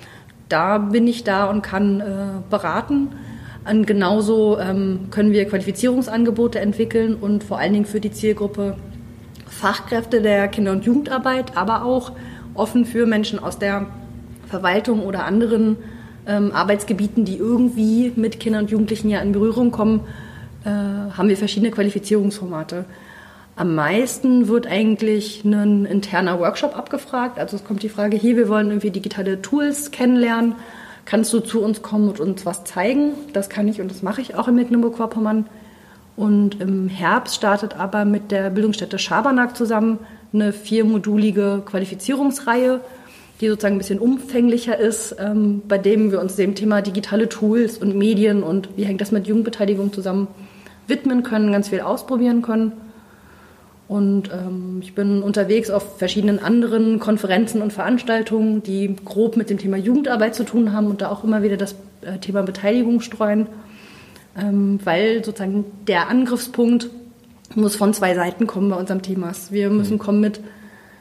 Da 0.48 0.78
bin 0.78 1.08
ich 1.08 1.24
da 1.24 1.46
und 1.46 1.62
kann 1.62 2.00
äh, 2.00 2.04
beraten. 2.48 3.08
Und 3.68 3.86
genauso 3.86 4.58
ähm, 4.58 5.08
können 5.10 5.32
wir 5.32 5.44
Qualifizierungsangebote 5.46 6.58
entwickeln 6.58 7.14
und 7.14 7.44
vor 7.44 7.58
allen 7.58 7.74
Dingen 7.74 7.84
für 7.84 8.00
die 8.00 8.10
Zielgruppe 8.10 8.76
Fachkräfte 9.46 10.22
der 10.22 10.48
Kinder- 10.48 10.72
und 10.72 10.84
Jugendarbeit, 10.84 11.56
aber 11.56 11.84
auch 11.84 12.12
offen 12.54 12.84
für 12.84 13.06
Menschen 13.06 13.38
aus 13.38 13.58
der 13.58 13.86
Verwaltung 14.48 15.04
oder 15.04 15.24
anderen 15.24 15.76
ähm, 16.26 16.52
Arbeitsgebieten, 16.52 17.24
die 17.24 17.36
irgendwie 17.36 18.12
mit 18.16 18.40
Kindern 18.40 18.64
und 18.64 18.70
Jugendlichen 18.70 19.10
ja 19.10 19.20
in 19.20 19.32
Berührung 19.32 19.70
kommen, 19.70 20.00
äh, 20.64 20.68
haben 20.70 21.28
wir 21.28 21.36
verschiedene 21.36 21.70
Qualifizierungsformate. 21.70 22.84
Am 23.56 23.74
meisten 23.74 24.48
wird 24.48 24.66
eigentlich 24.66 25.44
ein 25.44 25.84
interner 25.84 26.38
Workshop 26.38 26.76
abgefragt. 26.76 27.38
Also 27.38 27.56
es 27.56 27.64
kommt 27.64 27.82
die 27.82 27.88
Frage, 27.88 28.16
hier, 28.16 28.36
wir 28.36 28.48
wollen 28.48 28.68
irgendwie 28.68 28.90
digitale 28.90 29.42
Tools 29.42 29.90
kennenlernen. 29.90 30.54
Kannst 31.08 31.32
du 31.32 31.40
zu 31.40 31.62
uns 31.62 31.80
kommen 31.80 32.10
und 32.10 32.20
uns 32.20 32.44
was 32.44 32.64
zeigen? 32.64 33.12
Das 33.32 33.48
kann 33.48 33.66
ich 33.66 33.80
und 33.80 33.90
das 33.90 34.02
mache 34.02 34.20
ich 34.20 34.34
auch 34.34 34.46
in 34.46 34.56
Mecklenburg-Vorpommern. 34.56 35.46
Und 36.16 36.60
im 36.60 36.90
Herbst 36.90 37.34
startet 37.34 37.80
aber 37.80 38.04
mit 38.04 38.30
der 38.30 38.50
Bildungsstätte 38.50 38.98
Schabernack 38.98 39.56
zusammen 39.56 40.00
eine 40.34 40.52
viermodulige 40.52 41.62
Qualifizierungsreihe, 41.64 42.82
die 43.40 43.48
sozusagen 43.48 43.76
ein 43.76 43.78
bisschen 43.78 44.00
umfänglicher 44.00 44.78
ist, 44.78 45.16
ähm, 45.18 45.62
bei 45.66 45.78
dem 45.78 46.12
wir 46.12 46.20
uns 46.20 46.36
dem 46.36 46.54
Thema 46.54 46.82
digitale 46.82 47.30
Tools 47.30 47.78
und 47.78 47.96
Medien 47.96 48.42
und 48.42 48.68
wie 48.76 48.84
hängt 48.84 49.00
das 49.00 49.10
mit 49.10 49.26
Jugendbeteiligung 49.26 49.94
zusammen 49.94 50.28
widmen 50.88 51.22
können, 51.22 51.52
ganz 51.52 51.70
viel 51.70 51.80
ausprobieren 51.80 52.42
können. 52.42 52.72
Und 53.88 54.30
ähm, 54.30 54.80
ich 54.82 54.94
bin 54.94 55.22
unterwegs 55.22 55.70
auf 55.70 55.98
verschiedenen 55.98 56.38
anderen 56.38 57.00
Konferenzen 57.00 57.62
und 57.62 57.72
Veranstaltungen, 57.72 58.62
die 58.62 58.94
grob 59.02 59.38
mit 59.38 59.48
dem 59.48 59.56
Thema 59.56 59.78
Jugendarbeit 59.78 60.34
zu 60.34 60.44
tun 60.44 60.74
haben 60.74 60.88
und 60.88 61.00
da 61.00 61.10
auch 61.10 61.24
immer 61.24 61.42
wieder 61.42 61.56
das 61.56 61.74
äh, 62.02 62.18
Thema 62.18 62.42
Beteiligung 62.42 63.00
streuen, 63.00 63.46
ähm, 64.36 64.78
weil 64.84 65.24
sozusagen 65.24 65.64
der 65.86 66.08
Angriffspunkt 66.08 66.90
muss 67.54 67.76
von 67.76 67.94
zwei 67.94 68.14
Seiten 68.14 68.46
kommen 68.46 68.68
bei 68.68 68.76
unserem 68.76 69.00
Thema. 69.00 69.32
Wir 69.50 69.70
müssen 69.70 69.94
mhm. 69.94 69.98
kommen 69.98 70.20
mit 70.20 70.40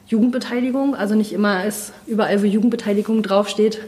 Jugendbeteiligung, 0.06 0.94
also 0.94 1.14
nicht 1.14 1.34
immer 1.34 1.66
ist 1.66 1.92
überall, 2.06 2.40
wo 2.40 2.46
Jugendbeteiligung 2.46 3.22
draufsteht, 3.22 3.80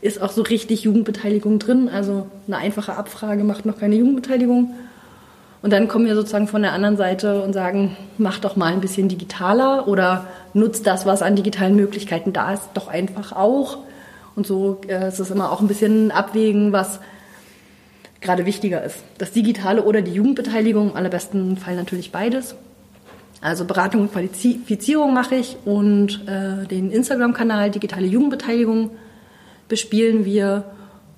ist 0.00 0.22
auch 0.22 0.30
so 0.30 0.42
richtig 0.42 0.84
Jugendbeteiligung 0.84 1.58
drin. 1.58 1.88
Also 1.88 2.28
eine 2.46 2.58
einfache 2.58 2.96
Abfrage 2.96 3.42
macht 3.42 3.66
noch 3.66 3.78
keine 3.78 3.96
Jugendbeteiligung. 3.96 4.74
Und 5.60 5.72
dann 5.72 5.88
kommen 5.88 6.06
wir 6.06 6.14
sozusagen 6.14 6.46
von 6.46 6.62
der 6.62 6.72
anderen 6.72 6.96
Seite 6.96 7.42
und 7.42 7.52
sagen, 7.52 7.96
mach 8.16 8.38
doch 8.38 8.54
mal 8.56 8.72
ein 8.72 8.80
bisschen 8.80 9.08
digitaler 9.08 9.88
oder 9.88 10.26
nutzt 10.54 10.86
das, 10.86 11.04
was 11.04 11.20
an 11.20 11.34
digitalen 11.34 11.74
Möglichkeiten 11.74 12.32
da 12.32 12.52
ist, 12.52 12.68
doch 12.74 12.88
einfach 12.88 13.32
auch. 13.32 13.78
Und 14.36 14.46
so 14.46 14.80
äh, 14.88 15.08
ist 15.08 15.18
es 15.18 15.30
immer 15.30 15.50
auch 15.50 15.60
ein 15.60 15.66
bisschen 15.66 16.12
Abwägen, 16.12 16.72
was 16.72 17.00
gerade 18.20 18.46
wichtiger 18.46 18.82
ist. 18.84 19.02
Das 19.18 19.32
Digitale 19.32 19.82
oder 19.82 20.00
die 20.00 20.12
Jugendbeteiligung, 20.12 20.90
im 20.90 20.96
allerbesten 20.96 21.56
Fall 21.56 21.74
natürlich 21.74 22.12
beides. 22.12 22.54
Also 23.40 23.64
Beratung 23.64 24.02
und 24.02 24.12
Qualifizierung 24.12 25.14
mache 25.14 25.36
ich 25.36 25.56
und 25.64 26.24
äh, 26.26 26.66
den 26.66 26.90
Instagram-Kanal 26.90 27.70
Digitale 27.70 28.06
Jugendbeteiligung 28.06 28.90
bespielen 29.68 30.24
wir 30.24 30.64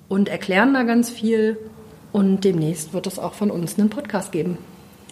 und 0.07 0.29
erklären 0.29 0.73
da 0.73 0.83
ganz 0.83 1.09
viel. 1.09 1.57
Und 2.11 2.43
demnächst 2.43 2.93
wird 2.93 3.07
es 3.07 3.19
auch 3.19 3.33
von 3.33 3.51
uns 3.51 3.77
einen 3.79 3.89
Podcast 3.89 4.31
geben. 4.31 4.57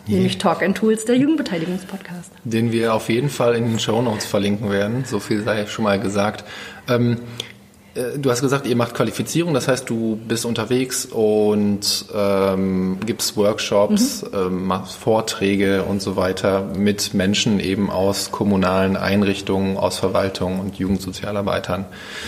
Yeah. 0.07 0.17
Nämlich 0.17 0.37
Talk 0.37 0.63
and 0.63 0.77
Tools, 0.77 1.05
der 1.05 1.17
Jugendbeteiligungspodcast. 1.17 2.31
Den 2.43 2.71
wir 2.71 2.93
auf 2.93 3.09
jeden 3.09 3.29
Fall 3.29 3.55
in 3.55 3.65
den 3.65 3.79
Show 3.79 4.01
Notes 4.01 4.25
verlinken 4.25 4.71
werden. 4.71 5.05
So 5.05 5.19
viel 5.19 5.43
sei 5.43 5.65
schon 5.67 5.83
mal 5.83 5.99
gesagt. 5.99 6.43
Ähm, 6.87 7.13
äh, 7.13 7.17
du 8.17 8.31
hast 8.31 8.41
gesagt, 8.41 8.67
ihr 8.67 8.75
macht 8.75 8.93
Qualifizierung, 8.93 9.53
das 9.53 9.67
heißt, 9.67 9.89
du 9.89 10.17
bist 10.27 10.45
unterwegs 10.45 11.05
und 11.05 12.05
ähm, 12.15 12.97
gibst 13.05 13.37
Workshops, 13.37 14.23
mhm. 14.23 14.37
ähm, 14.37 14.67
machst 14.67 14.95
Vorträge 14.95 15.83
und 15.83 16.01
so 16.01 16.15
weiter 16.15 16.63
mit 16.75 17.13
Menschen 17.13 17.59
eben 17.59 17.89
aus 17.89 18.31
kommunalen 18.31 18.97
Einrichtungen, 18.97 19.77
aus 19.77 19.97
Verwaltung 19.97 20.59
und 20.59 20.77
Jugendsozialarbeitern. 20.77 21.85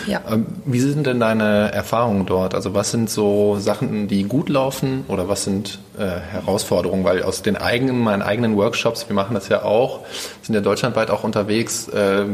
Ja. 0.07 0.21
Ähm, 0.29 0.45
wie 0.65 0.79
sind 0.79 1.07
denn 1.07 1.19
deine 1.19 1.71
Erfahrungen 1.71 2.25
dort? 2.25 2.55
Also 2.55 2.73
was 2.73 2.91
sind 2.91 3.09
so 3.09 3.57
Sachen, 3.59 4.07
die 4.07 4.23
gut 4.23 4.49
laufen 4.49 5.05
oder 5.07 5.27
was 5.27 5.43
sind 5.43 5.79
äh, 5.97 6.05
Herausforderungen? 6.05 7.03
Weil 7.03 7.23
aus 7.23 7.41
den 7.41 7.55
eigenen, 7.55 7.99
meinen 7.99 8.21
eigenen 8.21 8.55
Workshops, 8.57 9.07
wir 9.07 9.15
machen 9.15 9.33
das 9.33 9.49
ja 9.49 9.63
auch, 9.63 10.01
sind 10.41 10.55
ja 10.55 10.61
deutschlandweit 10.61 11.09
auch 11.11 11.23
unterwegs, 11.23 11.87
äh, 11.87 12.25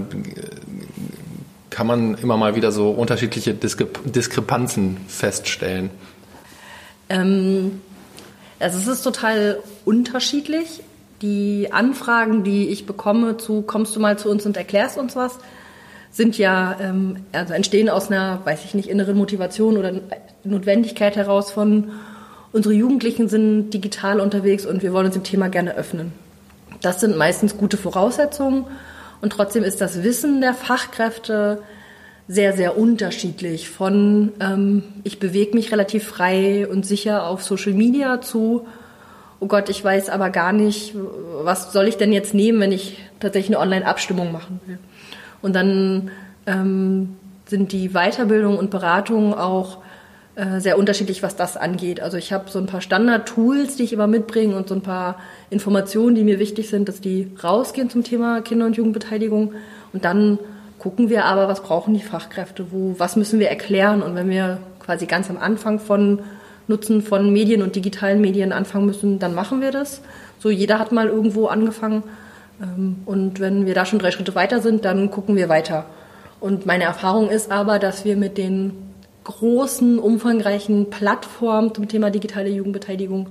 kann 1.77 1.85
man 1.85 2.15
immer 2.15 2.37
mal 2.37 2.55
wieder 2.55 2.71
so 2.71 2.89
unterschiedliche 2.89 3.53
Diskre 3.53 3.87
Diskrepanzen 4.03 4.97
feststellen? 5.07 5.91
Ähm, 7.07 7.83
also 8.59 8.79
es 8.79 8.87
ist 8.87 9.03
total 9.03 9.59
unterschiedlich. 9.85 10.81
Die 11.21 11.71
Anfragen, 11.71 12.43
die 12.43 12.69
ich 12.69 12.87
bekomme 12.87 13.37
zu 13.37 13.61
kommst 13.61 13.95
du 13.95 13.99
mal 13.99 14.17
zu 14.17 14.27
uns 14.31 14.43
und 14.47 14.57
erklärst 14.57 14.97
uns 14.97 15.15
was, 15.15 15.37
sind 16.09 16.39
ja, 16.39 16.75
ähm, 16.81 17.17
also 17.31 17.53
entstehen 17.53 17.89
aus 17.89 18.09
einer, 18.09 18.43
weiß 18.43 18.65
ich 18.65 18.73
nicht, 18.73 18.89
inneren 18.89 19.15
Motivation 19.15 19.77
oder 19.77 20.01
Notwendigkeit 20.43 21.15
heraus 21.15 21.51
von 21.51 21.91
unsere 22.53 22.73
Jugendlichen 22.73 23.29
sind 23.29 23.69
digital 23.69 24.19
unterwegs 24.19 24.65
und 24.65 24.81
wir 24.81 24.93
wollen 24.93 25.05
uns 25.05 25.13
dem 25.13 25.23
Thema 25.23 25.47
gerne 25.47 25.75
öffnen. 25.75 26.11
Das 26.81 27.01
sind 27.01 27.17
meistens 27.17 27.55
gute 27.55 27.77
Voraussetzungen 27.77 28.65
und 29.21 29.31
trotzdem 29.31 29.63
ist 29.63 29.81
das 29.81 30.03
Wissen 30.03 30.41
der 30.41 30.53
Fachkräfte 30.53 31.61
sehr, 32.27 32.53
sehr 32.53 32.77
unterschiedlich. 32.77 33.69
Von 33.69 34.33
ähm, 34.39 34.83
ich 35.03 35.19
bewege 35.19 35.55
mich 35.55 35.71
relativ 35.71 36.05
frei 36.05 36.67
und 36.67 36.85
sicher 36.85 37.25
auf 37.25 37.43
Social 37.43 37.73
Media 37.73 38.21
zu, 38.21 38.67
oh 39.39 39.47
Gott, 39.47 39.69
ich 39.69 39.83
weiß 39.83 40.09
aber 40.09 40.29
gar 40.29 40.51
nicht, 40.51 40.93
was 41.41 41.71
soll 41.71 41.87
ich 41.87 41.97
denn 41.97 42.11
jetzt 42.11 42.33
nehmen, 42.33 42.59
wenn 42.59 42.71
ich 42.71 42.97
tatsächlich 43.19 43.55
eine 43.55 43.63
Online-Abstimmung 43.63 44.31
machen 44.31 44.59
will. 44.65 44.77
Und 45.41 45.55
dann 45.55 46.11
ähm, 46.45 47.15
sind 47.45 47.71
die 47.71 47.89
Weiterbildung 47.89 48.57
und 48.57 48.71
Beratung 48.71 49.33
auch 49.33 49.77
äh, 50.37 50.59
sehr 50.59 50.77
unterschiedlich, 50.77 51.23
was 51.23 51.35
das 51.35 51.57
angeht. 51.57 51.99
Also 51.99 52.15
ich 52.15 52.31
habe 52.31 52.47
so 52.47 52.59
ein 52.59 52.67
paar 52.67 52.81
Standard-Tools, 52.81 53.75
die 53.75 53.83
ich 53.83 53.91
immer 53.91 54.05
mitbringe 54.05 54.55
und 54.55 54.69
so 54.69 54.75
ein 54.75 54.81
paar 54.81 55.17
Informationen, 55.49 56.13
die 56.13 56.23
mir 56.23 56.37
wichtig 56.37 56.69
sind, 56.69 56.87
dass 56.87 57.01
die 57.01 57.31
rausgehen 57.43 57.89
zum 57.89 58.03
Thema 58.03 58.41
Kinder- 58.41 58.67
und 58.67 58.77
Jugendbeteiligung. 58.77 59.53
Und 59.93 60.05
dann 60.05 60.37
gucken 60.77 61.09
wir 61.09 61.25
aber, 61.25 61.47
was 61.47 61.63
brauchen 61.63 61.95
die 61.95 62.01
Fachkräfte, 62.01 62.67
wo, 62.69 62.93
was 62.99 63.15
müssen 63.15 63.39
wir 63.39 63.49
erklären. 63.49 64.03
Und 64.03 64.13
wenn 64.13 64.29
wir 64.29 64.59
quasi 64.79 65.07
ganz 65.07 65.27
am 65.31 65.39
Anfang 65.39 65.79
von 65.79 66.19
Nutzen 66.67 67.01
von 67.01 67.33
Medien 67.33 67.63
und 67.63 67.75
digitalen 67.75 68.21
Medien 68.21 68.51
anfangen 68.51 68.85
müssen, 68.85 69.17
dann 69.17 69.33
machen 69.33 69.59
wir 69.59 69.71
das. 69.71 70.01
So 70.37 70.51
jeder 70.51 70.77
hat 70.77 70.91
mal 70.91 71.07
irgendwo 71.07 71.47
angefangen. 71.47 72.03
Ähm, 72.61 72.97
und 73.07 73.39
wenn 73.39 73.65
wir 73.65 73.73
da 73.73 73.87
schon 73.87 73.97
drei 73.97 74.11
Schritte 74.11 74.35
weiter 74.35 74.61
sind, 74.61 74.85
dann 74.85 75.09
gucken 75.09 75.35
wir 75.35 75.49
weiter. 75.49 75.85
Und 76.39 76.67
meine 76.67 76.83
Erfahrung 76.83 77.31
ist 77.31 77.51
aber, 77.51 77.79
dass 77.79 78.05
wir 78.05 78.15
mit 78.15 78.37
den 78.37 78.86
großen, 79.27 79.99
umfangreichen 79.99 80.89
Plattformen 80.89 81.75
zum 81.75 81.89
Thema 81.89 82.09
digitale 82.09 82.49
Jugendbeteiligung 82.49 83.27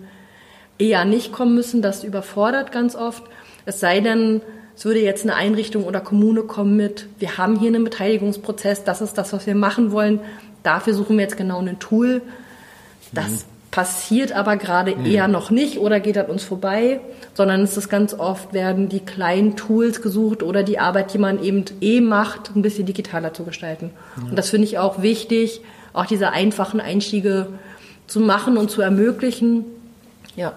eher 0.78 1.06
nicht 1.06 1.32
kommen 1.32 1.54
müssen. 1.54 1.80
Das 1.80 2.04
überfordert 2.04 2.70
ganz 2.70 2.94
oft. 2.94 3.22
Es 3.64 3.80
sei 3.80 4.00
denn, 4.00 4.42
es 4.76 4.84
würde 4.84 5.00
jetzt 5.00 5.24
eine 5.24 5.34
Einrichtung 5.34 5.84
oder 5.84 6.00
Kommune 6.00 6.42
kommen 6.42 6.76
mit, 6.76 7.08
wir 7.18 7.38
haben 7.38 7.58
hier 7.58 7.68
einen 7.68 7.82
Beteiligungsprozess, 7.82 8.84
das 8.84 9.00
ist 9.00 9.14
das, 9.14 9.32
was 9.32 9.46
wir 9.46 9.54
machen 9.54 9.90
wollen. 9.90 10.20
Dafür 10.62 10.92
suchen 10.92 11.16
wir 11.16 11.22
jetzt 11.22 11.38
genau 11.38 11.60
ein 11.60 11.78
Tool. 11.78 12.20
Das 13.12 13.30
mhm. 13.30 13.38
passiert 13.70 14.32
aber 14.32 14.58
gerade 14.58 14.96
mhm. 14.96 15.06
eher 15.06 15.28
noch 15.28 15.50
nicht 15.50 15.78
oder 15.78 15.98
geht 15.98 16.18
an 16.18 16.26
uns 16.26 16.44
vorbei, 16.44 17.00
sondern 17.32 17.62
es 17.62 17.74
ist 17.78 17.88
ganz 17.88 18.12
oft, 18.12 18.52
werden 18.52 18.90
die 18.90 19.00
kleinen 19.00 19.56
Tools 19.56 20.02
gesucht 20.02 20.42
oder 20.42 20.62
die 20.62 20.78
Arbeit, 20.78 21.14
die 21.14 21.18
man 21.18 21.42
eben 21.42 21.64
eh 21.80 22.02
macht, 22.02 22.54
ein 22.54 22.60
bisschen 22.60 22.84
digitaler 22.84 23.32
zu 23.32 23.44
gestalten. 23.44 23.92
Mhm. 24.16 24.30
Und 24.30 24.36
das 24.36 24.50
finde 24.50 24.66
ich 24.66 24.78
auch 24.78 25.00
wichtig, 25.00 25.62
auch 25.96 26.06
diese 26.06 26.30
einfachen 26.30 26.80
Einstiege 26.80 27.48
zu 28.06 28.20
machen 28.20 28.56
und 28.56 28.70
zu 28.70 28.82
ermöglichen. 28.82 29.64
Ja. 30.36 30.52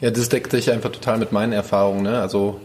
Ja, 0.00 0.10
das 0.10 0.30
deckt 0.30 0.50
sich 0.50 0.70
einfach 0.70 0.90
total 0.90 1.18
mit 1.18 1.30
meinen 1.30 1.52
Erfahrungen. 1.52 2.02
Ne? 2.02 2.20
Also 2.20 2.60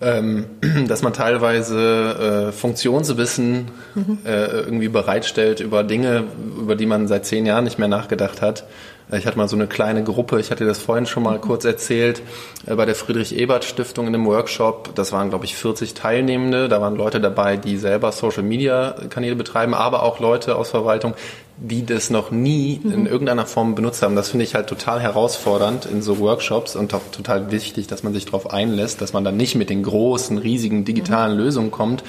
dass 0.88 1.02
man 1.02 1.12
teilweise 1.12 2.48
äh, 2.48 2.52
Funktionswissen 2.52 3.68
mhm. 3.94 4.18
äh, 4.24 4.60
irgendwie 4.60 4.88
bereitstellt 4.88 5.60
über 5.60 5.82
Dinge, 5.82 6.24
über 6.58 6.76
die 6.76 6.86
man 6.86 7.08
seit 7.08 7.26
zehn 7.26 7.46
Jahren 7.46 7.64
nicht 7.64 7.78
mehr 7.78 7.88
nachgedacht 7.88 8.40
hat. 8.40 8.64
Ich 9.10 9.26
hatte 9.26 9.38
mal 9.38 9.48
so 9.48 9.56
eine 9.56 9.66
kleine 9.66 10.04
Gruppe, 10.04 10.38
ich 10.38 10.50
hatte 10.50 10.66
das 10.66 10.82
vorhin 10.82 11.06
schon 11.06 11.22
mal 11.22 11.38
kurz 11.40 11.64
erzählt, 11.64 12.20
äh, 12.66 12.74
bei 12.74 12.84
der 12.84 12.94
Friedrich-Ebert-Stiftung 12.94 14.06
in 14.06 14.14
einem 14.14 14.26
Workshop. 14.26 14.94
Das 14.94 15.12
waren, 15.12 15.30
glaube 15.30 15.46
ich, 15.46 15.56
40 15.56 15.94
Teilnehmende. 15.94 16.68
Da 16.68 16.80
waren 16.80 16.94
Leute 16.94 17.20
dabei, 17.20 17.56
die 17.56 17.78
selber 17.78 18.12
Social-Media-Kanäle 18.12 19.34
betreiben, 19.34 19.74
aber 19.74 20.02
auch 20.02 20.20
Leute 20.20 20.56
aus 20.56 20.70
Verwaltung, 20.70 21.14
die 21.60 21.84
das 21.84 22.10
noch 22.10 22.30
nie 22.30 22.80
mhm. 22.82 22.92
in 22.92 23.06
irgendeiner 23.06 23.46
Form 23.46 23.74
benutzt 23.74 24.02
haben. 24.02 24.14
Das 24.14 24.28
finde 24.28 24.44
ich 24.44 24.54
halt 24.54 24.68
total 24.68 25.00
herausfordernd 25.00 25.86
in 25.86 26.02
so 26.02 26.18
Workshops 26.18 26.76
und 26.76 26.94
auch 26.94 27.02
total 27.10 27.50
wichtig, 27.50 27.86
dass 27.88 28.02
man 28.02 28.12
sich 28.12 28.26
darauf 28.26 28.52
einlässt, 28.52 29.00
dass 29.00 29.12
man 29.12 29.24
dann 29.24 29.36
nicht 29.36 29.54
mit 29.54 29.70
den 29.70 29.82
großen, 29.82 30.38
riesigen 30.38 30.84
digitalen 30.84 31.36
mhm. 31.36 31.44
Lösungen 31.44 31.70
kommt, 31.70 32.04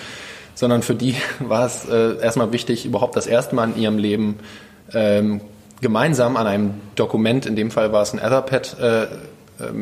sondern 0.53 0.83
für 0.83 0.95
die 0.95 1.15
war 1.39 1.65
es 1.65 1.85
äh, 1.85 2.19
erstmal 2.21 2.51
wichtig, 2.51 2.85
überhaupt 2.85 3.15
das 3.15 3.27
erste 3.27 3.55
Mal 3.55 3.71
in 3.71 3.81
ihrem 3.81 3.97
Leben 3.97 4.39
ähm, 4.93 5.41
gemeinsam 5.81 6.37
an 6.37 6.45
einem 6.45 6.73
Dokument, 6.95 7.45
in 7.45 7.55
dem 7.55 7.71
Fall 7.71 7.91
war 7.91 8.01
es 8.01 8.13
ein 8.13 8.19
Etherpad, 8.19 8.77
äh, 8.79 9.03
äh, 9.03 9.07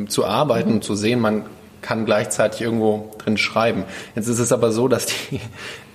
zu 0.08 0.26
arbeiten 0.26 0.70
mhm. 0.70 0.76
und 0.76 0.84
zu 0.84 0.96
sehen, 0.96 1.20
man 1.20 1.46
kann 1.82 2.06
gleichzeitig 2.06 2.62
irgendwo 2.62 3.12
drin 3.18 3.38
schreiben. 3.38 3.84
Jetzt 4.16 4.28
ist 4.28 4.40
es 4.40 4.52
aber 4.52 4.72
so, 4.72 4.88
dass 4.88 5.06
die, 5.06 5.40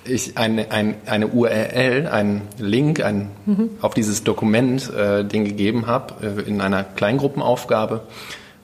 ich 0.05 0.37
eine, 0.37 0.71
ein, 0.71 0.95
eine 1.07 1.29
URL, 1.29 2.09
einen 2.09 2.43
Link 2.59 3.05
ein, 3.05 3.31
mhm. 3.47 3.71
auf 3.81 3.95
dieses 3.95 4.25
Dokument 4.25 4.93
äh, 4.93 5.25
den 5.25 5.45
gegeben 5.45 5.87
habe 5.87 6.15
äh, 6.23 6.49
in 6.49 6.61
einer 6.61 6.85
Kleingruppenaufgabe 6.85 8.01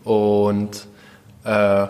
und 0.05 0.87
äh, 1.45 1.87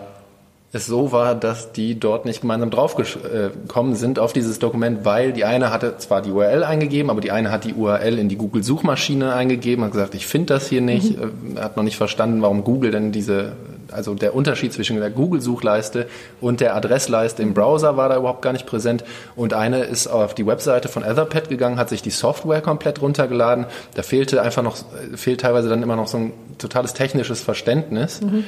es 0.71 0.85
so 0.85 1.11
war, 1.11 1.33
dass 1.33 1.71
die 1.71 1.99
dort 1.99 2.25
nicht 2.25 2.41
gemeinsam 2.41 2.69
draufgekommen 2.69 3.95
sind 3.95 4.19
auf 4.19 4.33
dieses 4.33 4.59
Dokument, 4.59 5.03
weil 5.03 5.33
die 5.33 5.43
eine 5.43 5.71
hatte 5.71 5.97
zwar 5.97 6.21
die 6.21 6.29
URL 6.29 6.63
eingegeben, 6.63 7.09
aber 7.09 7.21
die 7.21 7.31
eine 7.31 7.49
hat 7.49 7.63
die 7.63 7.73
URL 7.73 8.19
in 8.19 8.29
die 8.29 8.35
Google-Suchmaschine 8.35 9.33
eingegeben, 9.33 9.83
hat 9.83 9.93
gesagt, 9.93 10.13
ich 10.13 10.27
finde 10.27 10.53
das 10.53 10.67
hier 10.67 10.81
nicht, 10.81 11.17
mhm. 11.17 11.59
hat 11.59 11.75
noch 11.75 11.83
nicht 11.83 11.97
verstanden, 11.97 12.43
warum 12.43 12.63
Google 12.63 12.91
denn 12.91 13.11
diese, 13.11 13.53
also 13.91 14.13
der 14.13 14.35
Unterschied 14.35 14.73
zwischen 14.73 14.99
der 14.99 15.09
Google-Suchleiste 15.09 16.07
und 16.41 16.59
der 16.59 16.75
Adressleiste 16.75 17.41
im 17.41 17.53
Browser 17.53 17.97
war 17.97 18.09
da 18.09 18.17
überhaupt 18.17 18.41
gar 18.41 18.53
nicht 18.53 18.65
präsent. 18.65 19.03
Und 19.35 19.53
eine 19.53 19.83
ist 19.83 20.07
auf 20.07 20.33
die 20.33 20.45
Webseite 20.45 20.87
von 20.87 21.03
Etherpad 21.03 21.49
gegangen, 21.49 21.77
hat 21.77 21.89
sich 21.89 22.01
die 22.01 22.09
Software 22.09 22.61
komplett 22.61 23.01
runtergeladen. 23.01 23.65
Da 23.95 24.01
fehlte 24.01 24.41
einfach 24.41 24.63
noch, 24.63 24.77
fehlt 25.15 25.41
teilweise 25.41 25.69
dann 25.69 25.83
immer 25.83 25.95
noch 25.95 26.07
so 26.07 26.17
ein 26.17 26.33
totales 26.57 26.93
technisches 26.93 27.41
Verständnis. 27.41 28.21
Mhm. 28.21 28.43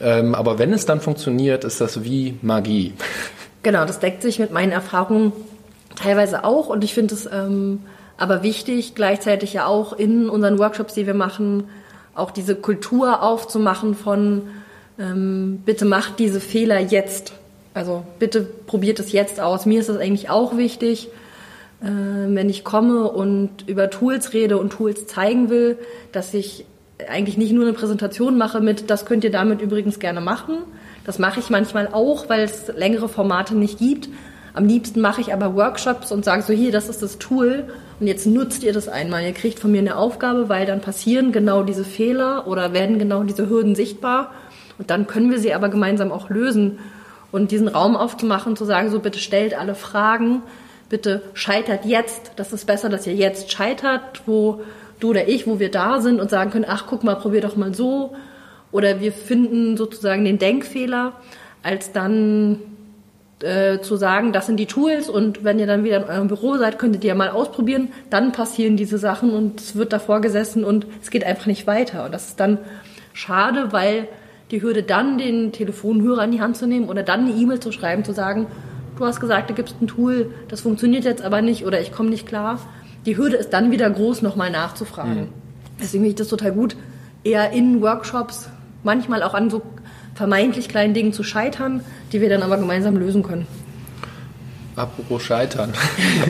Ähm, 0.00 0.34
aber 0.34 0.58
wenn 0.58 0.72
es 0.72 0.86
dann 0.86 1.00
funktioniert, 1.00 1.64
ist 1.64 1.80
das 1.80 2.04
wie 2.04 2.38
Magie. 2.42 2.94
Genau, 3.62 3.84
das 3.84 4.00
deckt 4.00 4.22
sich 4.22 4.38
mit 4.38 4.50
meinen 4.50 4.72
Erfahrungen 4.72 5.32
teilweise 5.94 6.44
auch 6.44 6.68
und 6.68 6.82
ich 6.84 6.94
finde 6.94 7.14
es 7.14 7.26
ähm, 7.26 7.80
aber 8.16 8.42
wichtig, 8.42 8.94
gleichzeitig 8.94 9.52
ja 9.52 9.66
auch 9.66 9.92
in 9.92 10.28
unseren 10.28 10.58
Workshops, 10.58 10.94
die 10.94 11.06
wir 11.06 11.14
machen, 11.14 11.64
auch 12.14 12.30
diese 12.30 12.54
Kultur 12.54 13.22
aufzumachen 13.22 13.94
von 13.94 14.42
ähm, 15.02 15.62
bitte 15.64 15.84
macht 15.84 16.18
diese 16.18 16.40
Fehler 16.40 16.80
jetzt. 16.80 17.32
Also 17.74 18.04
bitte 18.18 18.42
probiert 18.42 19.00
es 19.00 19.12
jetzt 19.12 19.40
aus. 19.40 19.66
Mir 19.66 19.80
ist 19.80 19.88
das 19.88 19.96
eigentlich 19.96 20.30
auch 20.30 20.56
wichtig, 20.56 21.08
äh, 21.80 21.86
wenn 21.86 22.48
ich 22.48 22.64
komme 22.64 23.10
und 23.10 23.66
über 23.66 23.90
Tools 23.90 24.32
rede 24.32 24.58
und 24.58 24.70
Tools 24.70 25.06
zeigen 25.06 25.50
will, 25.50 25.78
dass 26.12 26.34
ich 26.34 26.66
eigentlich 27.08 27.36
nicht 27.36 27.52
nur 27.52 27.64
eine 27.64 27.72
Präsentation 27.72 28.38
mache 28.38 28.60
mit, 28.60 28.90
das 28.90 29.06
könnt 29.06 29.24
ihr 29.24 29.32
damit 29.32 29.60
übrigens 29.60 29.98
gerne 29.98 30.20
machen. 30.20 30.58
Das 31.04 31.18
mache 31.18 31.40
ich 31.40 31.50
manchmal 31.50 31.88
auch, 31.88 32.28
weil 32.28 32.42
es 32.42 32.68
längere 32.76 33.08
Formate 33.08 33.56
nicht 33.56 33.78
gibt. 33.78 34.08
Am 34.54 34.66
liebsten 34.66 35.00
mache 35.00 35.22
ich 35.22 35.32
aber 35.32 35.56
Workshops 35.56 36.12
und 36.12 36.24
sage 36.24 36.42
so, 36.42 36.52
hier, 36.52 36.70
das 36.70 36.88
ist 36.88 37.02
das 37.02 37.18
Tool 37.18 37.64
und 37.98 38.06
jetzt 38.06 38.26
nutzt 38.26 38.62
ihr 38.62 38.74
das 38.74 38.86
einmal. 38.86 39.24
Ihr 39.24 39.32
kriegt 39.32 39.58
von 39.58 39.72
mir 39.72 39.80
eine 39.80 39.96
Aufgabe, 39.96 40.50
weil 40.50 40.66
dann 40.66 40.82
passieren 40.82 41.32
genau 41.32 41.62
diese 41.62 41.84
Fehler 41.84 42.46
oder 42.46 42.74
werden 42.74 42.98
genau 42.98 43.24
diese 43.24 43.48
Hürden 43.48 43.74
sichtbar 43.74 44.30
und 44.78 44.90
dann 44.90 45.06
können 45.06 45.30
wir 45.30 45.38
sie 45.38 45.54
aber 45.54 45.68
gemeinsam 45.68 46.12
auch 46.12 46.30
lösen. 46.30 46.78
Und 47.30 47.50
diesen 47.50 47.68
Raum 47.68 47.96
aufzumachen, 47.96 48.56
zu 48.56 48.64
sagen, 48.64 48.90
so 48.90 49.00
bitte 49.00 49.18
stellt 49.18 49.58
alle 49.58 49.74
Fragen, 49.74 50.42
bitte 50.90 51.22
scheitert 51.32 51.86
jetzt. 51.86 52.32
Das 52.36 52.52
ist 52.52 52.66
besser, 52.66 52.90
dass 52.90 53.06
ihr 53.06 53.14
jetzt 53.14 53.50
scheitert, 53.50 54.22
wo 54.26 54.62
du 55.00 55.10
oder 55.10 55.28
ich, 55.28 55.46
wo 55.46 55.58
wir 55.58 55.70
da 55.70 56.00
sind 56.00 56.20
und 56.20 56.30
sagen 56.30 56.50
können, 56.50 56.66
ach 56.68 56.84
guck 56.86 57.04
mal, 57.04 57.16
probier 57.16 57.40
doch 57.40 57.56
mal 57.56 57.74
so. 57.74 58.14
Oder 58.70 59.00
wir 59.00 59.12
finden 59.12 59.76
sozusagen 59.76 60.24
den 60.24 60.38
Denkfehler, 60.38 61.14
als 61.62 61.92
dann 61.92 62.58
äh, 63.40 63.80
zu 63.80 63.96
sagen, 63.96 64.32
das 64.32 64.46
sind 64.46 64.58
die 64.58 64.66
Tools 64.66 65.08
und 65.08 65.44
wenn 65.44 65.58
ihr 65.58 65.66
dann 65.66 65.84
wieder 65.84 65.96
in 65.96 66.04
eurem 66.04 66.28
Büro 66.28 66.56
seid, 66.56 66.78
könntet 66.78 67.02
ihr 67.04 67.08
ja 67.08 67.14
mal 67.14 67.30
ausprobieren. 67.30 67.88
Dann 68.10 68.32
passieren 68.32 68.76
diese 68.76 68.98
Sachen 68.98 69.32
und 69.32 69.60
es 69.60 69.74
wird 69.74 69.92
davor 69.92 70.20
gesessen 70.20 70.64
und 70.64 70.86
es 71.02 71.10
geht 71.10 71.24
einfach 71.24 71.46
nicht 71.46 71.66
weiter. 71.66 72.04
Und 72.04 72.12
das 72.12 72.28
ist 72.28 72.40
dann 72.40 72.58
schade, 73.12 73.72
weil 73.72 74.08
die 74.52 74.62
Hürde 74.62 74.84
dann 74.84 75.18
den 75.18 75.50
Telefonhörer 75.50 76.22
in 76.24 76.30
die 76.30 76.40
Hand 76.40 76.56
zu 76.56 76.68
nehmen 76.68 76.88
oder 76.88 77.02
dann 77.02 77.22
eine 77.22 77.32
E-Mail 77.32 77.58
zu 77.58 77.72
schreiben, 77.72 78.04
zu 78.04 78.12
sagen, 78.12 78.46
du 78.96 79.04
hast 79.04 79.18
gesagt, 79.18 79.50
du 79.50 79.54
gibst 79.54 79.82
ein 79.82 79.88
Tool, 79.88 80.32
das 80.46 80.60
funktioniert 80.60 81.04
jetzt 81.04 81.24
aber 81.24 81.42
nicht 81.42 81.66
oder 81.66 81.80
ich 81.80 81.90
komme 81.90 82.10
nicht 82.10 82.28
klar 82.28 82.60
die 83.06 83.16
Hürde 83.16 83.36
ist 83.36 83.50
dann 83.50 83.70
wieder 83.70 83.90
groß, 83.90 84.22
nochmal 84.22 84.50
nachzufragen. 84.50 85.14
Mhm. 85.14 85.28
Deswegen 85.80 86.04
finde 86.04 86.08
ich 86.10 86.14
das 86.14 86.28
total 86.28 86.52
gut, 86.52 86.76
eher 87.24 87.50
in 87.50 87.80
Workshops, 87.82 88.48
manchmal 88.82 89.22
auch 89.22 89.34
an 89.34 89.50
so 89.50 89.62
vermeintlich 90.14 90.68
kleinen 90.68 90.94
Dingen 90.94 91.12
zu 91.12 91.22
scheitern, 91.22 91.82
die 92.12 92.20
wir 92.20 92.28
dann 92.28 92.42
aber 92.42 92.58
gemeinsam 92.58 92.96
lösen 92.96 93.22
können. 93.22 93.46
Apropos 94.76 95.22
Scheitern. 95.22 95.72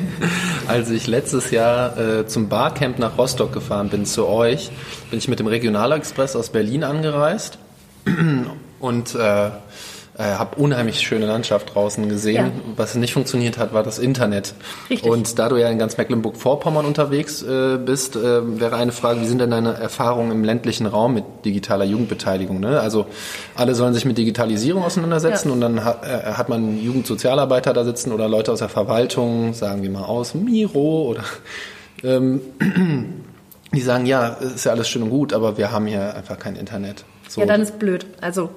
Als 0.66 0.90
ich 0.90 1.06
letztes 1.06 1.52
Jahr 1.52 1.96
äh, 1.96 2.26
zum 2.26 2.48
Barcamp 2.48 2.98
nach 2.98 3.16
Rostock 3.16 3.52
gefahren 3.52 3.88
bin, 3.88 4.04
zu 4.04 4.26
euch, 4.26 4.70
bin 5.10 5.18
ich 5.18 5.28
mit 5.28 5.38
dem 5.38 5.46
Regionalexpress 5.46 6.34
aus 6.34 6.50
Berlin 6.50 6.82
angereist 6.82 7.58
und 8.80 9.14
äh, 9.14 9.50
äh, 10.18 10.24
habe 10.24 10.56
unheimlich 10.56 11.00
schöne 11.00 11.24
Landschaft 11.24 11.74
draußen 11.74 12.06
gesehen. 12.08 12.46
Ja. 12.46 12.52
Was 12.76 12.94
nicht 12.94 13.14
funktioniert 13.14 13.56
hat, 13.56 13.72
war 13.72 13.82
das 13.82 13.98
Internet. 13.98 14.54
Richtig. 14.90 15.10
Und 15.10 15.38
da 15.38 15.48
du 15.48 15.56
ja 15.56 15.70
in 15.70 15.78
ganz 15.78 15.96
Mecklenburg-Vorpommern 15.96 16.84
unterwegs 16.84 17.42
äh, 17.42 17.78
bist, 17.78 18.16
äh, 18.16 18.60
wäre 18.60 18.76
eine 18.76 18.92
Frage, 18.92 19.22
wie 19.22 19.26
sind 19.26 19.38
denn 19.38 19.50
deine 19.50 19.72
Erfahrungen 19.74 20.30
im 20.30 20.44
ländlichen 20.44 20.86
Raum 20.86 21.14
mit 21.14 21.24
digitaler 21.46 21.86
Jugendbeteiligung? 21.86 22.60
Ne? 22.60 22.78
Also 22.78 23.06
alle 23.54 23.74
sollen 23.74 23.94
sich 23.94 24.04
mit 24.04 24.18
Digitalisierung 24.18 24.84
auseinandersetzen 24.84 25.48
ja. 25.48 25.54
und 25.54 25.60
dann 25.62 25.84
hat, 25.84 26.04
äh, 26.04 26.32
hat 26.32 26.50
man 26.50 26.78
Jugendsozialarbeiter 26.78 27.72
da 27.72 27.84
sitzen 27.84 28.12
oder 28.12 28.28
Leute 28.28 28.52
aus 28.52 28.58
der 28.58 28.68
Verwaltung, 28.68 29.54
sagen 29.54 29.82
wir 29.82 29.90
mal 29.90 30.04
aus 30.04 30.34
Miro 30.34 31.04
oder 31.08 31.24
ähm, 32.04 32.42
die 33.72 33.80
sagen, 33.80 34.04
ja, 34.04 34.28
ist 34.28 34.64
ja 34.64 34.72
alles 34.72 34.88
schön 34.88 35.04
und 35.04 35.10
gut, 35.10 35.32
aber 35.32 35.56
wir 35.56 35.72
haben 35.72 35.86
hier 35.86 36.14
einfach 36.14 36.38
kein 36.38 36.56
Internet. 36.56 37.06
So. 37.34 37.40
Ja, 37.40 37.46
dann 37.46 37.62
ist 37.62 37.78
blöd. 37.78 38.06
Also 38.20 38.50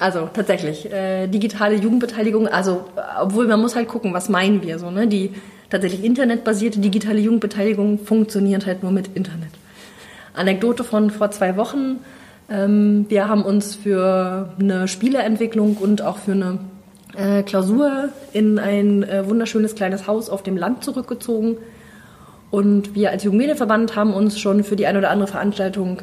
also 0.00 0.28
tatsächlich, 0.32 0.92
äh, 0.92 1.26
digitale 1.28 1.76
Jugendbeteiligung, 1.76 2.48
also 2.48 2.84
obwohl 3.20 3.46
man 3.46 3.60
muss 3.60 3.76
halt 3.76 3.88
gucken, 3.88 4.12
was 4.12 4.28
meinen 4.28 4.62
wir 4.62 4.78
so, 4.78 4.90
ne? 4.90 5.06
Die 5.06 5.32
tatsächlich 5.70 6.04
internetbasierte 6.04 6.80
digitale 6.80 7.20
Jugendbeteiligung 7.20 7.98
funktioniert 8.00 8.66
halt 8.66 8.82
nur 8.82 8.92
mit 8.92 9.16
Internet. 9.16 9.50
Anekdote 10.34 10.84
von 10.84 11.10
vor 11.10 11.30
zwei 11.30 11.56
Wochen. 11.56 12.00
Ähm, 12.50 13.06
wir 13.08 13.28
haben 13.28 13.44
uns 13.44 13.76
für 13.76 14.52
eine 14.58 14.88
Spieleentwicklung 14.88 15.76
und 15.76 16.02
auch 16.02 16.18
für 16.18 16.32
eine 16.32 16.58
äh, 17.16 17.42
Klausur 17.42 18.10
in 18.32 18.58
ein 18.58 19.02
äh, 19.04 19.26
wunderschönes 19.28 19.74
kleines 19.74 20.06
Haus 20.06 20.28
auf 20.28 20.42
dem 20.42 20.56
Land 20.56 20.84
zurückgezogen. 20.84 21.56
Und 22.50 22.96
wir 22.96 23.10
als 23.10 23.22
Jugendmedienverband 23.22 23.94
haben 23.94 24.12
uns 24.12 24.38
schon 24.40 24.64
für 24.64 24.74
die 24.74 24.86
eine 24.86 24.98
oder 24.98 25.10
andere 25.10 25.28
Veranstaltung 25.28 26.02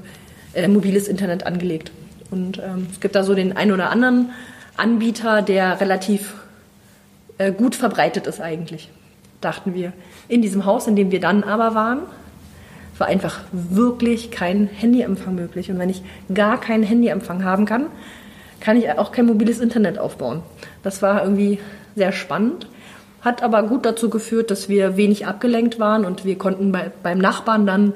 äh, 0.53 0.67
mobiles 0.67 1.07
Internet 1.07 1.45
angelegt. 1.45 1.91
Und 2.31 2.59
ähm, 2.59 2.87
es 2.91 2.99
gibt 2.99 3.15
da 3.15 3.23
so 3.23 3.33
den 3.33 3.55
einen 3.55 3.71
oder 3.71 3.89
anderen 3.89 4.31
Anbieter, 4.75 5.41
der 5.41 5.79
relativ 5.81 6.35
äh, 7.37 7.51
gut 7.51 7.75
verbreitet 7.75 8.27
ist 8.27 8.41
eigentlich, 8.41 8.89
dachten 9.41 9.73
wir. 9.73 9.93
In 10.27 10.41
diesem 10.41 10.65
Haus, 10.65 10.87
in 10.87 10.95
dem 10.95 11.11
wir 11.11 11.19
dann 11.19 11.43
aber 11.43 11.73
waren, 11.73 11.99
war 12.97 13.07
einfach 13.07 13.41
wirklich 13.51 14.31
kein 14.31 14.67
Handyempfang 14.67 15.35
möglich. 15.35 15.69
Und 15.69 15.79
wenn 15.79 15.89
ich 15.89 16.01
gar 16.33 16.59
keinen 16.59 16.83
Handyempfang 16.83 17.43
haben 17.43 17.65
kann, 17.65 17.87
kann 18.59 18.77
ich 18.77 18.91
auch 18.91 19.11
kein 19.11 19.25
mobiles 19.25 19.59
Internet 19.59 19.99
aufbauen. 19.99 20.41
Das 20.83 21.01
war 21.01 21.23
irgendwie 21.23 21.59
sehr 21.95 22.11
spannend, 22.11 22.67
hat 23.21 23.43
aber 23.43 23.63
gut 23.63 23.85
dazu 23.85 24.09
geführt, 24.09 24.51
dass 24.51 24.69
wir 24.69 24.97
wenig 24.97 25.27
abgelenkt 25.27 25.79
waren 25.79 26.05
und 26.05 26.25
wir 26.25 26.37
konnten 26.37 26.71
bei, 26.71 26.91
beim 27.03 27.17
Nachbarn 27.17 27.65
dann 27.65 27.93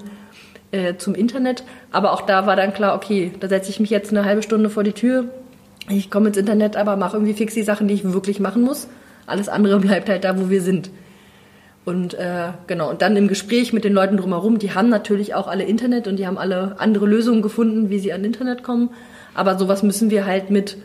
äh, 0.71 0.95
zum 0.97 1.15
Internet. 1.15 1.63
Aber 1.91 2.13
auch 2.13 2.21
da 2.21 2.45
war 2.45 2.55
dann 2.55 2.73
klar, 2.73 2.95
okay, 2.95 3.31
da 3.39 3.47
setze 3.47 3.69
ich 3.69 3.79
mich 3.79 3.89
jetzt 3.89 4.12
eine 4.12 4.25
halbe 4.25 4.43
Stunde 4.43 4.69
vor 4.69 4.84
die 4.84 4.93
Tür. 4.93 5.25
Ich 5.89 6.10
komme 6.10 6.27
ins 6.27 6.38
Internet, 6.38 6.77
aber 6.77 6.95
mache 6.95 7.17
irgendwie 7.17 7.34
fix 7.34 7.53
die 7.53 7.63
Sachen, 7.63 7.88
die 7.88 7.93
ich 7.93 8.13
wirklich 8.13 8.39
machen 8.39 8.62
muss. 8.63 8.88
Alles 9.25 9.49
andere 9.49 9.79
bleibt 9.81 10.10
halt 10.10 10.23
da, 10.23 10.39
wo 10.39 10.49
wir 10.49 10.62
sind. 10.62 10.89
Und 11.84 12.13
äh, 12.13 12.49
genau, 12.67 12.91
und 12.91 13.01
dann 13.01 13.17
im 13.17 13.27
Gespräch 13.27 13.73
mit 13.73 13.84
den 13.84 13.93
Leuten 13.93 14.17
drumherum, 14.17 14.60
die 14.60 14.73
haben 14.73 14.89
natürlich 14.89 15.34
auch 15.34 15.47
alle 15.47 15.63
Internet 15.63 16.07
und 16.07 16.17
die 16.17 16.27
haben 16.27 16.38
alle 16.38 16.75
andere 16.79 17.07
Lösungen 17.07 17.41
gefunden, 17.41 17.89
wie 17.89 17.97
sie 17.97 18.13
an 18.13 18.23
Internet 18.23 18.63
kommen. 18.63 18.91
Aber 19.34 19.57
sowas 19.57 19.81
müssen 19.81 20.12
wir 20.12 20.25
halt 20.25 20.51
mit 20.51 20.77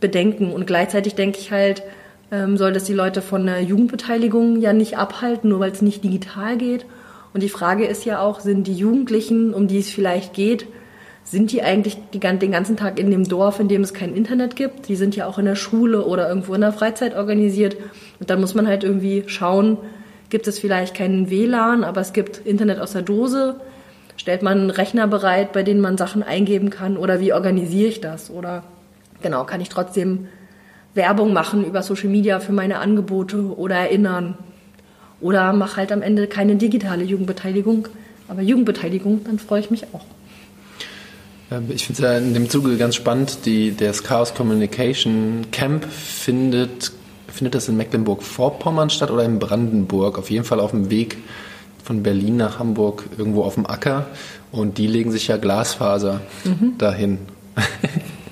bedenken. 0.00 0.52
Und 0.52 0.66
gleichzeitig 0.66 1.14
denke 1.14 1.38
ich 1.38 1.50
halt, 1.50 1.82
ähm, 2.30 2.56
soll 2.58 2.72
das 2.72 2.84
die 2.84 2.92
Leute 2.92 3.22
von 3.22 3.46
der 3.46 3.62
Jugendbeteiligung 3.62 4.60
ja 4.60 4.72
nicht 4.72 4.98
abhalten, 4.98 5.48
nur 5.48 5.60
weil 5.60 5.70
es 5.70 5.82
nicht 5.82 6.04
digital 6.04 6.58
geht. 6.58 6.84
Und 7.34 7.42
die 7.42 7.50
Frage 7.50 7.84
ist 7.84 8.06
ja 8.06 8.20
auch, 8.20 8.40
sind 8.40 8.66
die 8.66 8.74
Jugendlichen, 8.74 9.52
um 9.52 9.66
die 9.66 9.80
es 9.80 9.90
vielleicht 9.90 10.32
geht, 10.32 10.66
sind 11.24 11.52
die 11.52 11.62
eigentlich 11.62 11.98
den 12.12 12.52
ganzen 12.52 12.76
Tag 12.76 12.98
in 12.98 13.10
dem 13.10 13.24
Dorf, 13.24 13.58
in 13.58 13.66
dem 13.66 13.82
es 13.82 13.92
kein 13.92 14.14
Internet 14.14 14.56
gibt? 14.56 14.88
Die 14.88 14.94
sind 14.94 15.16
ja 15.16 15.26
auch 15.26 15.38
in 15.38 15.46
der 15.46 15.56
Schule 15.56 16.04
oder 16.04 16.28
irgendwo 16.28 16.54
in 16.54 16.60
der 16.60 16.72
Freizeit 16.72 17.16
organisiert. 17.16 17.76
Und 18.20 18.30
dann 18.30 18.40
muss 18.40 18.54
man 18.54 18.68
halt 18.68 18.84
irgendwie 18.84 19.24
schauen, 19.26 19.78
gibt 20.28 20.46
es 20.46 20.58
vielleicht 20.58 20.94
keinen 20.94 21.30
WLAN, 21.30 21.82
aber 21.82 22.02
es 22.02 22.12
gibt 22.12 22.38
Internet 22.38 22.78
aus 22.78 22.92
der 22.92 23.02
Dose. 23.02 23.56
Stellt 24.16 24.42
man 24.42 24.60
einen 24.60 24.70
Rechner 24.70 25.08
bereit, 25.08 25.52
bei 25.52 25.62
dem 25.62 25.80
man 25.80 25.96
Sachen 25.96 26.22
eingeben 26.22 26.70
kann? 26.70 26.96
Oder 26.96 27.20
wie 27.20 27.32
organisiere 27.32 27.88
ich 27.88 28.00
das? 28.00 28.30
Oder 28.30 28.62
genau, 29.22 29.44
kann 29.44 29.60
ich 29.60 29.70
trotzdem 29.70 30.28
Werbung 30.94 31.32
machen 31.32 31.64
über 31.64 31.82
Social 31.82 32.10
Media 32.10 32.38
für 32.38 32.52
meine 32.52 32.78
Angebote 32.78 33.56
oder 33.56 33.74
erinnern? 33.76 34.38
Oder 35.20 35.52
mach 35.52 35.76
halt 35.76 35.92
am 35.92 36.02
Ende 36.02 36.26
keine 36.26 36.56
digitale 36.56 37.04
Jugendbeteiligung, 37.04 37.88
aber 38.28 38.42
Jugendbeteiligung, 38.42 39.24
dann 39.24 39.38
freue 39.38 39.60
ich 39.60 39.70
mich 39.70 39.86
auch. 39.92 40.04
Ich 41.68 41.86
finde 41.86 42.02
es 42.02 42.10
ja 42.10 42.18
in 42.18 42.34
dem 42.34 42.50
Zuge 42.50 42.76
ganz 42.76 42.96
spannend, 42.96 43.44
die, 43.44 43.76
das 43.76 44.02
Chaos 44.02 44.34
Communication 44.34 45.46
Camp 45.52 45.84
findet, 45.84 46.92
findet 47.28 47.54
das 47.54 47.68
in 47.68 47.76
Mecklenburg-Vorpommern 47.76 48.90
statt 48.90 49.10
oder 49.10 49.24
in 49.24 49.38
Brandenburg? 49.38 50.18
Auf 50.18 50.30
jeden 50.30 50.44
Fall 50.44 50.58
auf 50.58 50.72
dem 50.72 50.90
Weg 50.90 51.18
von 51.84 52.02
Berlin 52.02 52.38
nach 52.38 52.58
Hamburg 52.58 53.04
irgendwo 53.18 53.42
auf 53.42 53.54
dem 53.54 53.66
Acker 53.66 54.06
und 54.52 54.78
die 54.78 54.86
legen 54.86 55.12
sich 55.12 55.28
ja 55.28 55.36
Glasfaser 55.36 56.22
mhm. 56.44 56.78
dahin. 56.78 57.18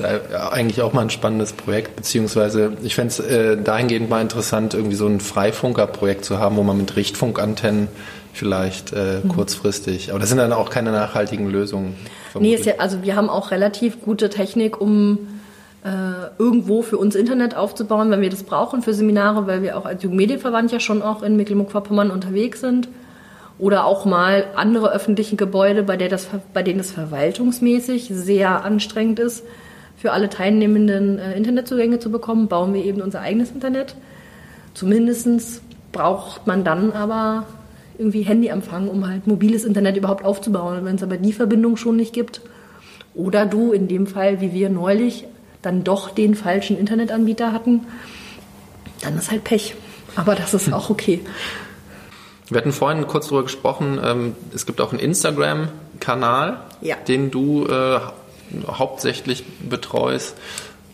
ist 0.00 0.34
eigentlich 0.34 0.82
auch 0.82 0.92
mal 0.92 1.02
ein 1.02 1.10
spannendes 1.10 1.52
Projekt, 1.52 1.96
beziehungsweise 1.96 2.72
ich 2.82 2.94
fände 2.94 3.08
es 3.08 3.20
äh, 3.20 3.56
dahingehend 3.56 4.10
mal 4.10 4.20
interessant, 4.20 4.74
irgendwie 4.74 4.96
so 4.96 5.06
ein 5.06 5.20
Freifunkerprojekt 5.20 6.24
zu 6.24 6.38
haben, 6.38 6.56
wo 6.56 6.62
man 6.62 6.76
mit 6.76 6.96
Richtfunkantennen 6.96 7.88
vielleicht 8.32 8.92
äh, 8.92 9.20
mhm. 9.22 9.28
kurzfristig, 9.28 10.10
aber 10.10 10.20
das 10.20 10.28
sind 10.28 10.38
dann 10.38 10.52
auch 10.52 10.70
keine 10.70 10.92
nachhaltigen 10.92 11.48
Lösungen. 11.50 11.94
Vermutlich. 12.32 12.64
Nee, 12.64 12.70
ja, 12.70 12.74
also 12.78 13.02
wir 13.02 13.16
haben 13.16 13.28
auch 13.28 13.50
relativ 13.50 14.02
gute 14.02 14.30
Technik, 14.30 14.80
um 14.80 15.18
äh, 15.84 15.88
irgendwo 16.38 16.82
für 16.82 16.98
uns 16.98 17.14
Internet 17.14 17.56
aufzubauen, 17.56 18.10
wenn 18.10 18.20
wir 18.20 18.30
das 18.30 18.42
brauchen 18.42 18.82
für 18.82 18.94
Seminare, 18.94 19.46
weil 19.46 19.62
wir 19.62 19.76
auch 19.78 19.84
als 19.84 20.02
Jugendmedienverband 20.02 20.72
ja 20.72 20.80
schon 20.80 21.02
auch 21.02 21.22
in 21.22 21.36
Mecklenburg-Vorpommern 21.36 22.10
unterwegs 22.10 22.60
sind. 22.60 22.88
Oder 23.58 23.84
auch 23.84 24.06
mal 24.06 24.44
andere 24.56 24.90
öffentliche 24.90 25.36
Gebäude, 25.36 25.82
bei, 25.82 25.98
der 25.98 26.08
das, 26.08 26.28
bei 26.54 26.62
denen 26.62 26.80
es 26.80 26.92
verwaltungsmäßig 26.92 28.10
sehr 28.10 28.64
anstrengend 28.64 29.18
ist, 29.18 29.44
für 30.00 30.12
alle 30.12 30.30
Teilnehmenden 30.30 31.18
äh, 31.18 31.36
Internetzugänge 31.36 31.98
zu 31.98 32.10
bekommen, 32.10 32.48
bauen 32.48 32.72
wir 32.72 32.82
eben 32.82 33.02
unser 33.02 33.20
eigenes 33.20 33.50
Internet. 33.50 33.96
Zumindest 34.72 35.60
braucht 35.92 36.46
man 36.46 36.64
dann 36.64 36.92
aber 36.92 37.44
irgendwie 37.98 38.22
Handyempfang, 38.22 38.88
um 38.88 39.06
halt 39.06 39.26
mobiles 39.26 39.64
Internet 39.64 39.98
überhaupt 39.98 40.24
aufzubauen. 40.24 40.86
Wenn 40.86 40.96
es 40.96 41.02
aber 41.02 41.18
die 41.18 41.34
Verbindung 41.34 41.76
schon 41.76 41.96
nicht 41.96 42.14
gibt, 42.14 42.40
oder 43.14 43.44
du 43.44 43.72
in 43.72 43.88
dem 43.88 44.06
Fall, 44.06 44.40
wie 44.40 44.54
wir 44.54 44.70
neulich, 44.70 45.24
dann 45.60 45.84
doch 45.84 46.10
den 46.10 46.34
falschen 46.34 46.78
Internetanbieter 46.78 47.52
hatten, 47.52 47.86
dann 49.02 49.18
ist 49.18 49.30
halt 49.30 49.44
Pech. 49.44 49.74
Aber 50.16 50.34
das 50.34 50.54
ist 50.54 50.72
auch 50.72 50.88
okay. 50.88 51.20
Wir 52.48 52.58
hatten 52.58 52.72
vorhin 52.72 53.06
kurz 53.06 53.26
darüber 53.26 53.42
gesprochen, 53.42 54.00
ähm, 54.02 54.34
es 54.54 54.64
gibt 54.64 54.80
auch 54.80 54.92
einen 54.92 55.00
Instagram-Kanal, 55.00 56.60
ja. 56.80 56.96
den 57.06 57.30
du 57.30 57.66
äh, 57.66 58.00
hauptsächlich 58.66 59.44
betreust. 59.68 60.36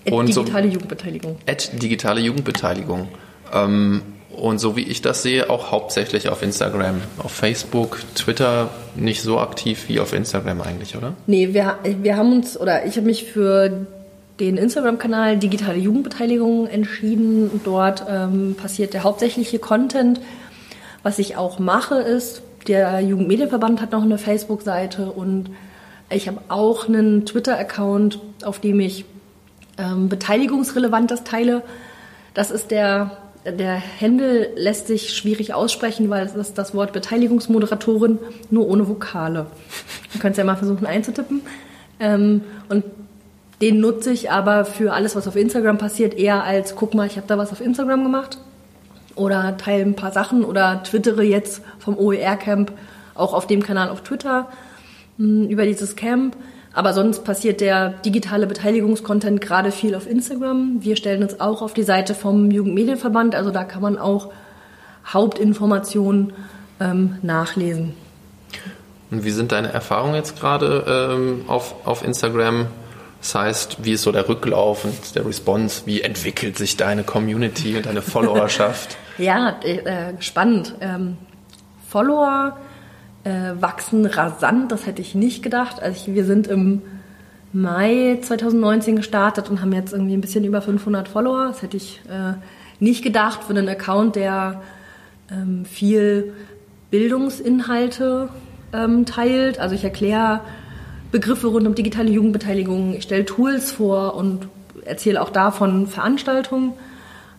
At 0.06 0.12
digitale 0.28 0.68
so, 0.68 0.72
Jugendbeteiligung. 0.72 1.36
At 1.46 1.82
digitale 1.82 2.20
Jugendbeteiligung. 2.20 3.08
Ähm, 3.52 4.02
und 4.36 4.58
so 4.58 4.76
wie 4.76 4.82
ich 4.82 5.02
das 5.02 5.22
sehe, 5.22 5.48
auch 5.48 5.70
hauptsächlich 5.70 6.28
auf 6.28 6.42
Instagram. 6.42 7.00
Auf 7.18 7.32
Facebook, 7.32 8.00
Twitter 8.14 8.70
nicht 8.94 9.22
so 9.22 9.38
aktiv 9.38 9.84
wie 9.88 9.98
auf 9.98 10.12
Instagram 10.12 10.60
eigentlich, 10.60 10.96
oder? 10.96 11.14
Nee, 11.26 11.54
wir, 11.54 11.78
wir 12.02 12.16
haben 12.16 12.32
uns, 12.32 12.58
oder 12.58 12.84
ich 12.84 12.96
habe 12.96 13.06
mich 13.06 13.24
für 13.24 13.86
den 14.38 14.58
Instagram-Kanal 14.58 15.38
Digitale 15.38 15.78
Jugendbeteiligung 15.78 16.66
entschieden. 16.66 17.60
Dort 17.64 18.04
ähm, 18.08 18.54
passiert 18.60 18.92
der 18.92 19.02
hauptsächliche 19.02 19.58
Content. 19.58 20.20
Was 21.02 21.18
ich 21.18 21.36
auch 21.36 21.58
mache, 21.58 21.96
ist, 21.96 22.42
der 22.68 23.00
Jugendmedienverband 23.00 23.80
hat 23.80 23.92
noch 23.92 24.02
eine 24.02 24.18
Facebook-Seite 24.18 25.06
und 25.06 25.50
ich 26.10 26.28
habe 26.28 26.40
auch 26.48 26.88
einen 26.88 27.26
Twitter-Account, 27.26 28.20
auf 28.44 28.60
dem 28.60 28.80
ich 28.80 29.04
ähm, 29.78 30.08
beteiligungsrelevantes 30.08 31.24
teile. 31.24 31.62
Das 32.34 32.50
ist 32.50 32.70
der, 32.70 33.16
der 33.44 33.74
Händel 33.74 34.48
lässt 34.56 34.86
sich 34.86 35.14
schwierig 35.14 35.54
aussprechen, 35.54 36.08
weil 36.10 36.24
es 36.24 36.34
ist 36.34 36.58
das 36.58 36.74
Wort 36.74 36.92
Beteiligungsmoderatorin 36.92 38.18
nur 38.50 38.68
ohne 38.68 38.88
Vokale. 38.88 39.46
Ihr 40.14 40.20
könnt 40.20 40.32
es 40.32 40.38
ja 40.38 40.44
mal 40.44 40.56
versuchen 40.56 40.86
einzutippen. 40.86 41.42
Ähm, 41.98 42.42
und 42.68 42.84
den 43.60 43.80
nutze 43.80 44.10
ich 44.10 44.30
aber 44.30 44.64
für 44.64 44.92
alles, 44.92 45.16
was 45.16 45.26
auf 45.26 45.34
Instagram 45.34 45.78
passiert, 45.78 46.14
eher 46.14 46.44
als, 46.44 46.76
guck 46.76 46.94
mal, 46.94 47.06
ich 47.06 47.16
habe 47.16 47.26
da 47.26 47.38
was 47.38 47.52
auf 47.52 47.60
Instagram 47.60 48.02
gemacht 48.02 48.38
oder 49.14 49.56
teile 49.56 49.82
ein 49.82 49.96
paar 49.96 50.12
Sachen 50.12 50.44
oder 50.44 50.82
twittere 50.82 51.22
jetzt 51.22 51.62
vom 51.78 51.96
OER-Camp 51.96 52.72
auch 53.14 53.32
auf 53.32 53.46
dem 53.46 53.62
Kanal 53.62 53.88
auf 53.88 54.02
Twitter 54.02 54.48
über 55.18 55.64
dieses 55.64 55.96
Camp. 55.96 56.36
Aber 56.72 56.92
sonst 56.92 57.24
passiert 57.24 57.62
der 57.62 57.88
digitale 58.04 58.46
Beteiligungskontent 58.46 59.40
gerade 59.40 59.72
viel 59.72 59.94
auf 59.94 60.06
Instagram. 60.06 60.78
Wir 60.80 60.96
stellen 60.96 61.22
uns 61.22 61.40
auch 61.40 61.62
auf 61.62 61.72
die 61.72 61.84
Seite 61.84 62.14
vom 62.14 62.50
Jugendmedienverband, 62.50 63.34
also 63.34 63.50
da 63.50 63.64
kann 63.64 63.80
man 63.80 63.96
auch 63.96 64.30
Hauptinformationen 65.06 66.34
ähm, 66.78 67.16
nachlesen. 67.22 67.94
Und 69.10 69.24
wie 69.24 69.30
sind 69.30 69.52
deine 69.52 69.72
Erfahrungen 69.72 70.16
jetzt 70.16 70.38
gerade 70.38 71.14
ähm, 71.14 71.44
auf, 71.46 71.74
auf 71.86 72.04
Instagram? 72.04 72.66
Das 73.22 73.34
heißt, 73.34 73.78
wie 73.82 73.92
ist 73.92 74.02
so 74.02 74.12
der 74.12 74.28
Rücklauf 74.28 74.84
und 74.84 75.14
der 75.14 75.24
Response? 75.24 75.82
Wie 75.86 76.02
entwickelt 76.02 76.58
sich 76.58 76.76
deine 76.76 77.04
Community 77.04 77.76
und 77.76 77.86
deine 77.86 78.02
Followerschaft? 78.02 78.98
ja, 79.16 79.58
äh, 79.62 80.12
spannend. 80.20 80.74
Ähm, 80.80 81.16
Follower 81.88 82.58
äh, 83.26 83.60
wachsen 83.60 84.06
rasant, 84.06 84.70
das 84.70 84.86
hätte 84.86 85.02
ich 85.02 85.16
nicht 85.16 85.42
gedacht. 85.42 85.82
Also 85.82 86.00
ich, 86.00 86.14
wir 86.14 86.24
sind 86.24 86.46
im 86.46 86.82
Mai 87.52 88.18
2019 88.22 88.94
gestartet 88.94 89.50
und 89.50 89.60
haben 89.60 89.72
jetzt 89.72 89.92
irgendwie 89.92 90.14
ein 90.14 90.20
bisschen 90.20 90.44
über 90.44 90.62
500 90.62 91.08
Follower. 91.08 91.48
Das 91.48 91.62
hätte 91.62 91.76
ich 91.76 92.00
äh, 92.08 92.34
nicht 92.78 93.02
gedacht 93.02 93.42
für 93.42 93.50
einen 93.50 93.68
Account, 93.68 94.14
der 94.14 94.62
ähm, 95.30 95.64
viel 95.64 96.34
Bildungsinhalte 96.92 98.28
ähm, 98.72 99.06
teilt. 99.06 99.58
Also 99.58 99.74
ich 99.74 99.82
erkläre 99.82 100.40
Begriffe 101.10 101.48
rund 101.48 101.66
um 101.66 101.74
digitale 101.74 102.10
Jugendbeteiligung. 102.10 102.94
Ich 102.94 103.02
stelle 103.02 103.24
Tools 103.24 103.72
vor 103.72 104.14
und 104.14 104.46
erzähle 104.84 105.20
auch 105.20 105.30
davon 105.30 105.88
Veranstaltungen. 105.88 106.74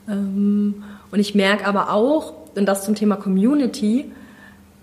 Ähm, 0.10 0.84
und 1.12 1.20
ich 1.20 1.34
merke 1.34 1.66
aber 1.66 1.94
auch, 1.94 2.34
und 2.56 2.66
das 2.66 2.84
zum 2.84 2.96
Thema 2.96 3.16
Community, 3.16 4.12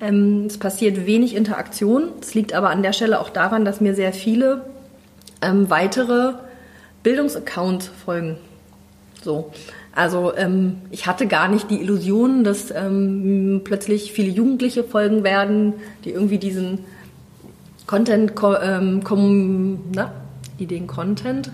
ähm, 0.00 0.44
es 0.46 0.58
passiert 0.58 1.06
wenig 1.06 1.34
Interaktion. 1.34 2.08
Es 2.20 2.34
liegt 2.34 2.52
aber 2.52 2.70
an 2.70 2.82
der 2.82 2.92
Stelle 2.92 3.20
auch 3.20 3.30
daran, 3.30 3.64
dass 3.64 3.80
mir 3.80 3.94
sehr 3.94 4.12
viele 4.12 4.64
ähm, 5.42 5.70
weitere 5.70 6.34
Bildungsaccounts 7.02 7.90
folgen. 8.04 8.38
So. 9.22 9.52
Also 9.94 10.34
ähm, 10.36 10.78
ich 10.90 11.06
hatte 11.06 11.28
gar 11.28 11.46
nicht 11.46 11.70
die 11.70 11.80
Illusion, 11.80 12.42
dass 12.42 12.72
ähm, 12.72 13.60
plötzlich 13.62 14.12
viele 14.12 14.30
Jugendliche 14.30 14.82
folgen 14.82 15.22
werden, 15.22 15.74
die 16.04 16.10
irgendwie 16.10 16.38
diesen 16.38 16.80
Content, 17.86 18.32
ähm, 18.60 19.00
na, 19.94 20.12
die 20.58 20.66
den 20.66 20.88
Content 20.88 21.52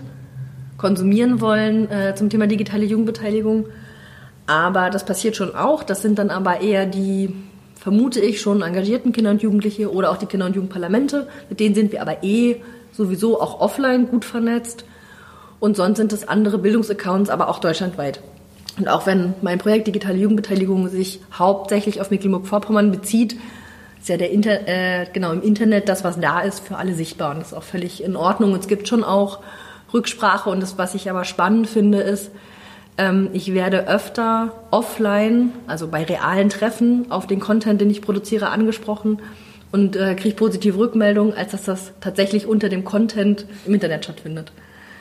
konsumieren 0.77 1.39
wollen 1.39 1.91
äh, 1.91 2.15
zum 2.15 2.29
Thema 2.29 2.47
digitale 2.47 2.85
Jugendbeteiligung. 2.85 3.67
Aber 4.47 4.89
das 4.89 5.05
passiert 5.05 5.35
schon 5.35 5.53
auch. 5.53 5.83
Das 5.83 6.01
sind 6.01 6.17
dann 6.17 6.31
aber 6.31 6.61
eher 6.61 6.87
die, 6.87 7.35
vermute 7.81 8.19
ich, 8.19 8.39
schon 8.39 8.61
engagierten 8.61 9.11
Kinder 9.11 9.31
und 9.31 9.41
Jugendliche 9.41 9.91
oder 9.91 10.11
auch 10.11 10.17
die 10.17 10.27
Kinder- 10.27 10.45
und 10.45 10.55
Jugendparlamente. 10.55 11.27
Mit 11.49 11.59
denen 11.59 11.73
sind 11.73 11.91
wir 11.91 12.01
aber 12.01 12.23
eh 12.23 12.61
sowieso 12.91 13.41
auch 13.41 13.59
offline 13.59 14.07
gut 14.07 14.23
vernetzt. 14.23 14.85
Und 15.59 15.75
sonst 15.75 15.97
sind 15.97 16.13
es 16.13 16.27
andere 16.27 16.59
Bildungsaccounts, 16.59 17.31
aber 17.31 17.49
auch 17.49 17.57
deutschlandweit. 17.59 18.21
Und 18.77 18.87
auch 18.87 19.07
wenn 19.07 19.33
mein 19.41 19.57
Projekt 19.57 19.87
Digitale 19.87 20.17
Jugendbeteiligung 20.19 20.89
sich 20.89 21.21
hauptsächlich 21.33 22.01
auf 22.01 22.11
Mecklenburg-Vorpommern 22.11 22.91
bezieht, 22.91 23.35
ist 23.99 24.09
ja 24.09 24.17
der 24.17 24.29
Inter 24.29 24.67
äh, 24.67 25.07
genau 25.11 25.31
im 25.31 25.41
Internet 25.41 25.89
das, 25.89 26.03
was 26.03 26.19
da 26.19 26.41
ist, 26.41 26.59
für 26.59 26.77
alle 26.77 26.93
sichtbar. 26.93 27.31
Und 27.31 27.39
das 27.39 27.47
ist 27.47 27.53
auch 27.57 27.63
völlig 27.63 28.03
in 28.03 28.15
Ordnung. 28.15 28.53
Und 28.53 28.59
es 28.59 28.67
gibt 28.67 28.87
schon 28.87 29.03
auch 29.03 29.39
Rücksprache. 29.91 30.51
Und 30.51 30.61
das, 30.61 30.77
was 30.77 30.93
ich 30.93 31.09
aber 31.09 31.25
spannend 31.25 31.67
finde, 31.67 32.01
ist, 32.01 32.29
ich 33.33 33.53
werde 33.53 33.87
öfter 33.87 34.53
offline, 34.69 35.53
also 35.65 35.87
bei 35.87 36.03
realen 36.03 36.49
Treffen, 36.49 37.09
auf 37.09 37.25
den 37.25 37.39
Content, 37.39 37.81
den 37.81 37.89
ich 37.89 38.01
produziere, 38.01 38.49
angesprochen 38.49 39.19
und 39.71 39.95
äh, 39.95 40.13
kriege 40.13 40.35
positive 40.35 40.77
Rückmeldungen, 40.77 41.33
als 41.33 41.51
dass 41.51 41.63
das 41.63 41.93
tatsächlich 41.99 42.45
unter 42.45 42.69
dem 42.69 42.83
Content 42.83 43.45
im 43.65 43.73
Internet 43.73 44.03
stattfindet. 44.03 44.51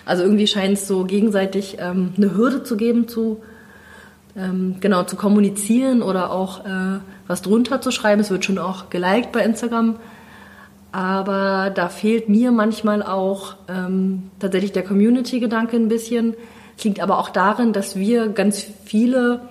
Also 0.07 0.23
irgendwie 0.23 0.47
scheint 0.47 0.75
es 0.75 0.89
so 0.89 1.05
gegenseitig 1.05 1.77
ähm, 1.79 2.15
eine 2.17 2.35
Hürde 2.35 2.63
zu 2.63 2.77
geben 2.77 3.07
zu 3.07 3.43
ähm, 4.37 4.77
genau 4.81 5.03
zu 5.05 5.17
kommunizieren 5.17 6.03
oder 6.03 6.31
auch 6.31 6.65
äh, 6.65 7.01
was 7.27 7.43
drunter 7.43 7.81
zu 7.81 7.91
schreiben. 7.91 8.21
Es 8.21 8.31
wird 8.31 8.45
schon 8.45 8.59
auch 8.59 8.91
geliked 8.91 9.33
bei 9.33 9.45
Instagram. 9.45 9.97
Aber 10.93 11.71
da 11.71 11.89
fehlt 11.89 12.29
mir 12.29 12.51
manchmal 12.51 13.03
auch 13.03 13.55
ähm, 13.69 14.31
tatsächlich 14.41 14.73
der 14.73 14.83
Community-Gedanke 14.83 15.77
ein 15.77 15.89
bisschen. 15.89 16.35
Es 16.81 16.85
liegt 16.85 17.01
aber 17.01 17.19
auch 17.19 17.29
darin, 17.29 17.75
dass 17.75 17.97
wir 17.97 18.31
ganz 18.31 18.65
viele 18.87 19.43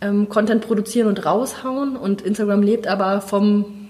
ähm, 0.00 0.28
Content 0.28 0.64
produzieren 0.64 1.08
und 1.08 1.26
raushauen 1.26 1.96
und 1.96 2.22
Instagram 2.22 2.62
lebt 2.62 2.86
aber 2.86 3.20
vom, 3.20 3.88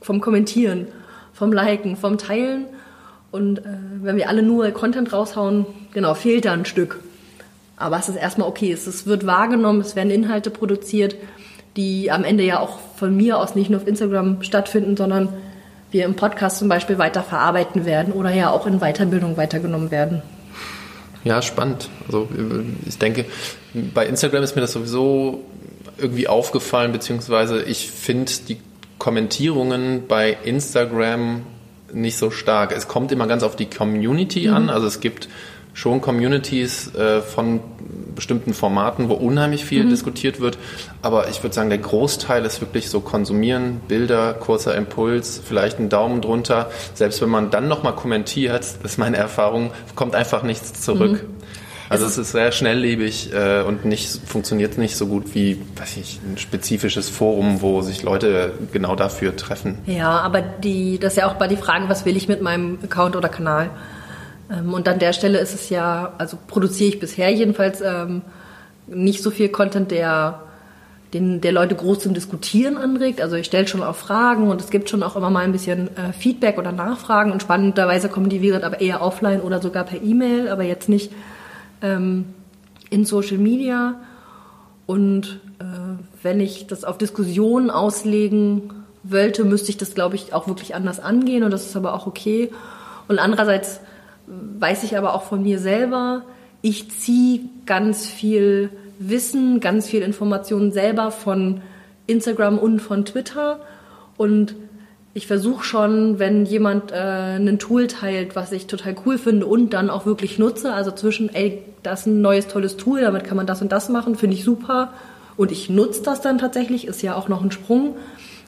vom 0.00 0.20
Kommentieren, 0.20 0.88
vom 1.32 1.52
Liken, 1.52 1.96
vom 1.96 2.18
Teilen. 2.18 2.64
Und 3.30 3.60
äh, 3.60 3.62
wenn 4.02 4.16
wir 4.16 4.28
alle 4.28 4.42
nur 4.42 4.68
Content 4.72 5.12
raushauen, 5.12 5.66
genau, 5.92 6.14
fehlt 6.14 6.46
da 6.46 6.52
ein 6.52 6.64
Stück. 6.64 6.98
Aber 7.76 7.96
es 7.96 8.08
ist 8.08 8.16
erstmal 8.16 8.48
okay. 8.48 8.72
Es 8.72 9.06
wird 9.06 9.24
wahrgenommen, 9.24 9.80
es 9.80 9.94
werden 9.94 10.10
Inhalte 10.10 10.50
produziert, 10.50 11.14
die 11.76 12.10
am 12.10 12.24
Ende 12.24 12.42
ja 12.42 12.58
auch 12.58 12.80
von 12.96 13.16
mir 13.16 13.38
aus 13.38 13.54
nicht 13.54 13.70
nur 13.70 13.80
auf 13.80 13.86
Instagram 13.86 14.42
stattfinden, 14.42 14.96
sondern 14.96 15.28
wir 15.92 16.06
im 16.06 16.16
Podcast 16.16 16.58
zum 16.58 16.68
Beispiel 16.68 16.98
weiter 16.98 17.22
verarbeiten 17.22 17.84
werden 17.84 18.12
oder 18.12 18.32
ja 18.32 18.50
auch 18.50 18.66
in 18.66 18.80
Weiterbildung 18.80 19.36
weitergenommen 19.36 19.92
werden. 19.92 20.22
Ja, 21.24 21.40
spannend. 21.42 21.88
Also 22.06 22.28
ich 22.86 22.98
denke, 22.98 23.24
bei 23.72 24.06
Instagram 24.06 24.42
ist 24.42 24.54
mir 24.54 24.60
das 24.60 24.72
sowieso 24.72 25.42
irgendwie 25.98 26.28
aufgefallen, 26.28 26.92
beziehungsweise 26.92 27.62
ich 27.62 27.90
finde 27.90 28.30
die 28.48 28.58
Kommentierungen 28.98 30.06
bei 30.06 30.36
Instagram 30.44 31.42
nicht 31.92 32.16
so 32.16 32.30
stark. 32.30 32.72
Es 32.72 32.88
kommt 32.88 33.12
immer 33.12 33.26
ganz 33.26 33.42
auf 33.42 33.56
die 33.56 33.66
Community 33.66 34.48
mhm. 34.48 34.54
an. 34.54 34.70
Also 34.70 34.86
es 34.86 35.00
gibt 35.00 35.28
schon 35.74 36.00
Communities 36.00 36.94
äh, 36.94 37.20
von 37.20 37.60
bestimmten 38.14 38.54
Formaten, 38.54 39.08
wo 39.08 39.14
unheimlich 39.14 39.64
viel 39.64 39.84
mhm. 39.84 39.90
diskutiert 39.90 40.40
wird. 40.40 40.56
Aber 41.02 41.28
ich 41.28 41.42
würde 41.42 41.54
sagen, 41.54 41.68
der 41.68 41.78
Großteil 41.78 42.44
ist 42.44 42.60
wirklich 42.60 42.88
so 42.88 43.00
konsumieren, 43.00 43.80
Bilder, 43.88 44.34
kurzer 44.34 44.74
Impuls, 44.76 45.40
vielleicht 45.44 45.78
einen 45.78 45.88
Daumen 45.88 46.20
drunter. 46.20 46.70
Selbst 46.94 47.20
wenn 47.20 47.28
man 47.28 47.50
dann 47.50 47.68
nochmal 47.68 47.94
kommentiert, 47.94 48.54
das 48.54 48.76
ist 48.84 48.98
meine 48.98 49.16
Erfahrung, 49.16 49.72
kommt 49.96 50.14
einfach 50.14 50.44
nichts 50.44 50.80
zurück. 50.80 51.24
Mhm. 51.24 51.34
Also 51.88 52.06
es 52.06 52.16
ist 52.16 52.32
sehr 52.32 52.50
schnelllebig 52.50 53.32
äh, 53.34 53.62
und 53.62 53.84
nicht 53.84 54.08
funktioniert 54.26 54.78
nicht 54.78 54.96
so 54.96 55.06
gut 55.06 55.34
wie, 55.34 55.60
weiß 55.76 55.98
ich, 55.98 56.18
ein 56.24 56.38
spezifisches 56.38 57.10
Forum, 57.10 57.60
wo 57.60 57.82
sich 57.82 58.02
Leute 58.02 58.52
genau 58.72 58.96
dafür 58.96 59.36
treffen. 59.36 59.78
Ja, 59.86 60.20
aber 60.20 60.40
die, 60.40 60.98
das 60.98 61.12
ist 61.12 61.18
ja 61.18 61.28
auch 61.28 61.34
bei 61.34 61.46
die 61.46 61.56
Frage, 61.56 61.88
was 61.88 62.06
will 62.06 62.16
ich 62.16 62.26
mit 62.26 62.40
meinem 62.40 62.78
Account 62.82 63.16
oder 63.16 63.28
Kanal? 63.28 63.70
Ähm, 64.50 64.74
und 64.74 64.88
an 64.88 64.98
der 64.98 65.12
Stelle 65.12 65.38
ist 65.38 65.54
es 65.54 65.70
ja, 65.70 66.12
also 66.18 66.38
produziere 66.46 66.90
ich 66.90 67.00
bisher 67.00 67.30
jedenfalls 67.30 67.80
ähm, 67.80 68.22
nicht 68.86 69.22
so 69.22 69.30
viel 69.30 69.48
Content, 69.48 69.90
der 69.90 70.40
den, 71.14 71.40
der 71.40 71.52
Leute 71.52 71.76
groß 71.76 72.00
zum 72.00 72.12
Diskutieren 72.12 72.76
anregt. 72.76 73.20
Also 73.20 73.36
ich 73.36 73.46
stelle 73.46 73.68
schon 73.68 73.82
auch 73.82 73.94
Fragen 73.94 74.48
und 74.48 74.60
es 74.60 74.70
gibt 74.70 74.90
schon 74.90 75.02
auch 75.02 75.16
immer 75.16 75.30
mal 75.30 75.44
ein 75.44 75.52
bisschen 75.52 75.96
äh, 75.96 76.12
Feedback 76.12 76.58
oder 76.58 76.72
Nachfragen 76.72 77.30
und 77.30 77.40
spannenderweise 77.40 78.08
kommen 78.08 78.28
die 78.28 78.42
Viren 78.42 78.64
aber 78.64 78.80
eher 78.80 79.00
offline 79.00 79.40
oder 79.40 79.62
sogar 79.62 79.84
per 79.84 80.02
E-Mail, 80.02 80.48
aber 80.48 80.64
jetzt 80.64 80.88
nicht 80.88 81.12
ähm, 81.82 82.26
in 82.90 83.04
Social 83.04 83.38
Media. 83.38 83.94
Und 84.86 85.40
äh, 85.60 85.64
wenn 86.22 86.40
ich 86.40 86.66
das 86.66 86.84
auf 86.84 86.98
Diskussionen 86.98 87.70
auslegen 87.70 88.70
wollte, 89.04 89.44
müsste 89.44 89.70
ich 89.70 89.76
das, 89.76 89.94
glaube 89.94 90.16
ich, 90.16 90.34
auch 90.34 90.48
wirklich 90.48 90.74
anders 90.74 90.98
angehen 90.98 91.44
und 91.44 91.52
das 91.52 91.64
ist 91.64 91.76
aber 91.76 91.94
auch 91.94 92.06
okay. 92.06 92.50
Und 93.06 93.18
andererseits 93.18 93.80
weiß 94.26 94.84
ich 94.84 94.96
aber 94.96 95.14
auch 95.14 95.22
von 95.22 95.42
mir 95.42 95.58
selber, 95.58 96.22
ich 96.62 96.90
ziehe 96.90 97.40
ganz 97.66 98.06
viel 98.06 98.70
Wissen, 98.98 99.60
ganz 99.60 99.86
viel 99.86 100.02
Informationen 100.02 100.72
selber 100.72 101.10
von 101.10 101.60
Instagram 102.06 102.58
und 102.58 102.80
von 102.80 103.04
Twitter 103.04 103.60
und 104.16 104.54
ich 105.16 105.26
versuche 105.28 105.64
schon, 105.64 106.18
wenn 106.18 106.44
jemand 106.44 106.90
äh, 106.90 107.36
ein 107.36 107.58
Tool 107.58 107.86
teilt, 107.86 108.34
was 108.34 108.50
ich 108.50 108.66
total 108.66 108.96
cool 109.06 109.16
finde 109.16 109.46
und 109.46 109.72
dann 109.72 109.88
auch 109.88 110.06
wirklich 110.06 110.38
nutze, 110.38 110.72
also 110.72 110.90
zwischen, 110.90 111.32
ey, 111.32 111.62
das 111.84 112.00
ist 112.00 112.06
ein 112.06 112.20
neues 112.20 112.48
tolles 112.48 112.76
Tool, 112.76 113.02
damit 113.02 113.24
kann 113.24 113.36
man 113.36 113.46
das 113.46 113.62
und 113.62 113.70
das 113.70 113.88
machen, 113.88 114.16
finde 114.16 114.36
ich 114.36 114.44
super 114.44 114.92
und 115.36 115.52
ich 115.52 115.68
nutze 115.68 116.02
das 116.02 116.20
dann 116.20 116.38
tatsächlich, 116.38 116.86
ist 116.86 117.02
ja 117.02 117.14
auch 117.14 117.28
noch 117.28 117.42
ein 117.42 117.50
Sprung. 117.50 117.96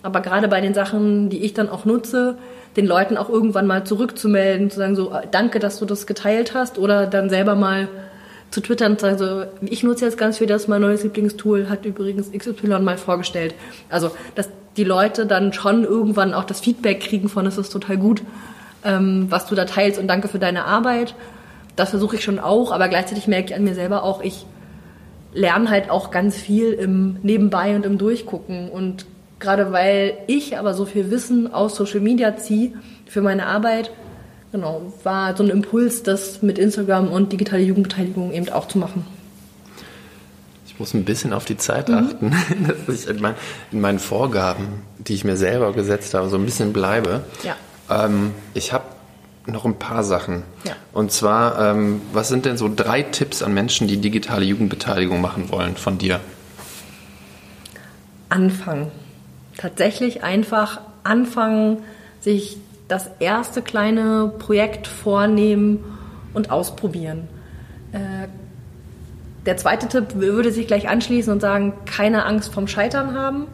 Aber 0.02 0.20
gerade 0.20 0.48
bei 0.48 0.60
den 0.60 0.74
Sachen, 0.74 1.30
die 1.30 1.44
ich 1.44 1.52
dann 1.52 1.68
auch 1.68 1.84
nutze, 1.84 2.36
den 2.76 2.86
Leuten 2.86 3.16
auch 3.16 3.28
irgendwann 3.28 3.66
mal 3.66 3.84
zurückzumelden, 3.84 4.70
zu 4.70 4.78
sagen 4.78 4.96
so, 4.96 5.10
äh, 5.12 5.26
danke, 5.30 5.58
dass 5.58 5.78
du 5.78 5.86
das 5.86 6.06
geteilt 6.06 6.54
hast 6.54 6.78
oder 6.78 7.06
dann 7.06 7.30
selber 7.30 7.54
mal 7.54 7.88
zu 8.50 8.60
twittern 8.60 8.92
und 8.92 9.00
sagen 9.00 9.18
so, 9.18 9.44
ich 9.62 9.82
nutze 9.82 10.04
jetzt 10.04 10.18
ganz 10.18 10.38
viel 10.38 10.46
das, 10.46 10.68
mein 10.68 10.80
neues 10.80 11.02
Lieblingstool 11.02 11.68
hat 11.68 11.84
übrigens 11.84 12.30
XY 12.30 12.80
mal 12.80 12.96
vorgestellt. 12.98 13.54
Also, 13.90 14.10
dass 14.34 14.48
die 14.76 14.84
Leute 14.84 15.26
dann 15.26 15.52
schon 15.52 15.84
irgendwann 15.84 16.34
auch 16.34 16.44
das 16.44 16.60
Feedback 16.60 17.00
kriegen 17.00 17.28
von, 17.28 17.46
es 17.46 17.58
ist 17.58 17.70
total 17.70 17.96
gut, 17.96 18.22
ähm, 18.84 19.26
was 19.30 19.46
du 19.46 19.54
da 19.54 19.64
teilst 19.64 19.98
und 19.98 20.06
danke 20.06 20.28
für 20.28 20.38
deine 20.38 20.64
Arbeit. 20.64 21.14
Das 21.74 21.90
versuche 21.90 22.16
ich 22.16 22.24
schon 22.24 22.38
auch, 22.38 22.72
aber 22.72 22.88
gleichzeitig 22.88 23.26
merke 23.26 23.48
ich 23.48 23.54
an 23.54 23.64
mir 23.64 23.74
selber 23.74 24.02
auch, 24.02 24.22
ich 24.22 24.46
lerne 25.34 25.68
halt 25.68 25.90
auch 25.90 26.10
ganz 26.10 26.36
viel 26.36 26.72
im 26.72 27.18
Nebenbei 27.22 27.74
und 27.76 27.84
im 27.84 27.98
Durchgucken 27.98 28.70
und 28.70 29.06
gerade 29.38 29.72
weil 29.72 30.18
ich 30.26 30.58
aber 30.58 30.74
so 30.74 30.84
viel 30.84 31.10
Wissen 31.10 31.52
aus 31.52 31.76
Social 31.76 32.00
Media 32.00 32.36
ziehe 32.36 32.72
für 33.06 33.20
meine 33.22 33.46
Arbeit, 33.46 33.90
genau, 34.52 34.92
war 35.02 35.36
so 35.36 35.42
ein 35.42 35.50
Impuls, 35.50 36.02
das 36.02 36.42
mit 36.42 36.58
Instagram 36.58 37.08
und 37.08 37.32
digitale 37.32 37.62
Jugendbeteiligung 37.62 38.32
eben 38.32 38.48
auch 38.48 38.68
zu 38.68 38.78
machen. 38.78 39.06
Ich 40.66 40.78
muss 40.78 40.92
ein 40.92 41.04
bisschen 41.04 41.32
auf 41.32 41.44
die 41.44 41.56
Zeit 41.56 41.90
achten, 41.90 42.26
mhm. 42.26 42.68
dass 42.86 42.94
ich 42.94 43.08
in, 43.08 43.20
mein, 43.20 43.34
in, 43.72 43.80
meinen 43.80 43.98
Vorgaben, 43.98 44.82
die 44.98 45.14
ich 45.14 45.24
mir 45.24 45.36
selber 45.36 45.72
gesetzt 45.72 46.14
habe, 46.14 46.28
so 46.28 46.36
ein 46.36 46.44
bisschen 46.44 46.72
bleibe. 46.72 47.24
Ja. 47.42 47.56
Ähm, 47.88 48.32
ich 48.52 48.72
habe 48.72 48.84
noch 49.46 49.64
ein 49.64 49.78
paar 49.78 50.02
Sachen. 50.02 50.42
Ja. 50.64 50.72
Und 50.92 51.12
zwar, 51.12 51.58
ähm, 51.70 52.02
was 52.12 52.28
sind 52.28 52.44
denn 52.44 52.56
so 52.56 52.70
drei 52.74 53.02
Tipps 53.02 53.42
an 53.42 53.54
Menschen, 53.54 53.86
die 53.86 53.98
digitale 53.98 54.44
Jugendbeteiligung 54.44 55.20
machen 55.20 55.50
wollen 55.50 55.76
von 55.76 55.98
dir? 55.98 56.20
Anfangen. 58.28 58.90
Tatsächlich 59.56 60.22
einfach 60.22 60.80
anfangen, 61.02 61.78
sich 62.20 62.58
das 62.88 63.10
erste 63.18 63.62
kleine 63.62 64.32
Projekt 64.38 64.86
vornehmen 64.86 65.84
und 66.34 66.50
ausprobieren. 66.50 67.28
Äh, 67.92 68.28
der 69.46 69.56
zweite 69.56 69.88
Tipp 69.88 70.16
würde 70.16 70.50
sich 70.52 70.66
gleich 70.66 70.88
anschließen 70.88 71.32
und 71.32 71.40
sagen, 71.40 71.72
keine 71.86 72.24
Angst 72.24 72.52
vom 72.52 72.68
Scheitern 72.68 73.14
haben. 73.14 73.46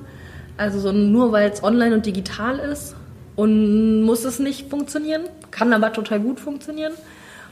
Also 0.57 0.81
so 0.81 0.93
nur 0.93 1.33
weil 1.33 1.51
es 1.51 1.63
online 1.63 1.95
und 1.95 2.07
digital 2.07 2.59
ist 2.59 2.95
und 3.37 4.03
muss 4.03 4.25
es 4.25 4.39
nicht 4.39 4.71
funktionieren, 4.71 5.23
kann 5.51 5.73
aber 5.73 5.93
total 5.93 6.21
gut 6.21 6.41
funktionieren. 6.41 6.93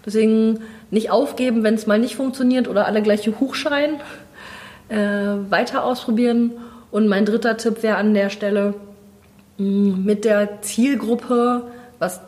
Deswegen 0.05 0.61
nicht 0.91 1.11
aufgeben, 1.11 1.63
wenn 1.63 1.75
es 1.75 1.87
mal 1.87 1.99
nicht 1.99 2.17
funktioniert 2.17 2.69
oder 2.69 2.87
alle 2.87 3.03
gleiche 3.03 3.39
hochschreien. 3.39 3.97
Äh, 4.89 5.51
weiter 5.51 5.85
ausprobieren. 5.85 6.53
Und 6.91 7.09
mein 7.09 7.25
dritter 7.25 7.57
Tipp 7.57 7.83
wäre 7.83 7.97
an 7.97 8.15
der 8.15 8.31
Stelle, 8.31 8.75
mh, 9.59 9.97
mit 9.97 10.25
der 10.25 10.63
Zielgruppe, 10.63 11.63
was 11.99 12.21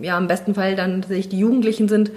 ja 0.00 0.16
im 0.16 0.26
besten 0.26 0.54
Fall 0.54 0.76
dann 0.76 1.02
tatsächlich 1.02 1.28
die 1.28 1.38
Jugendlichen 1.38 1.88
sind, 1.88 2.10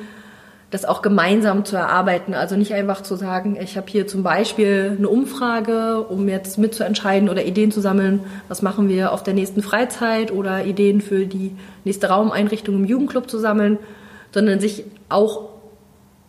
das 0.72 0.86
auch 0.86 1.02
gemeinsam 1.02 1.66
zu 1.66 1.76
erarbeiten. 1.76 2.34
Also 2.34 2.56
nicht 2.56 2.74
einfach 2.74 3.02
zu 3.02 3.16
sagen, 3.16 3.58
ich 3.60 3.76
habe 3.76 3.88
hier 3.90 4.06
zum 4.08 4.22
Beispiel 4.22 4.96
eine 4.98 5.10
Umfrage, 5.10 6.02
um 6.02 6.30
jetzt 6.30 6.58
mitzuentscheiden 6.58 7.28
oder 7.28 7.44
Ideen 7.44 7.72
zu 7.72 7.82
sammeln, 7.82 8.20
was 8.48 8.62
machen 8.62 8.88
wir 8.88 9.12
auf 9.12 9.24
der 9.24 9.34
nächsten 9.34 9.64
Freizeit 9.64 10.32
oder 10.32 10.66
Ideen 10.66 11.02
für 11.02 11.26
die 11.26 11.56
nächste 11.86 12.08
Raumeinrichtung 12.08 12.76
im 12.76 12.86
Jugendclub 12.86 13.30
zu 13.30 13.40
sammeln, 13.40 13.80
sondern 14.32 14.60
sich 14.60 14.84
auch 15.10 15.50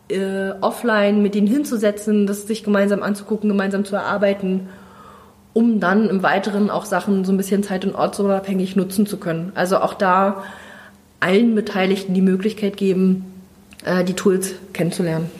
äh, 0.09 0.53
offline 0.63 1.23
mit 1.23 1.37
ihnen 1.37 1.47
hinzusetzen, 1.47 2.27
das 2.27 2.47
sich 2.47 2.65
gemeinsam 2.65 3.03
anzugucken, 3.03 3.49
gemeinsam 3.51 3.85
zu 3.85 3.95
erarbeiten, 3.95 4.69
um 5.53 5.81
dann 5.81 6.09
im 6.09 6.23
Weiteren 6.23 6.71
auch 6.71 6.85
Sachen 6.85 7.25
so 7.25 7.33
ein 7.33 7.37
bisschen 7.37 7.63
zeit- 7.63 7.85
und 7.85 7.95
ortsunabhängig 7.95 8.77
nutzen 8.77 9.07
zu 9.07 9.17
können. 9.17 9.53
Also 9.55 9.79
auch 9.79 9.95
da 9.95 10.45
allen 11.19 11.55
Beteiligten 11.55 12.15
die 12.15 12.23
Möglichkeit 12.23 12.77
geben, 12.77 13.25
äh, 13.85 14.05
die 14.05 14.15
Tools 14.15 14.55
kennenzulernen. 14.73 15.31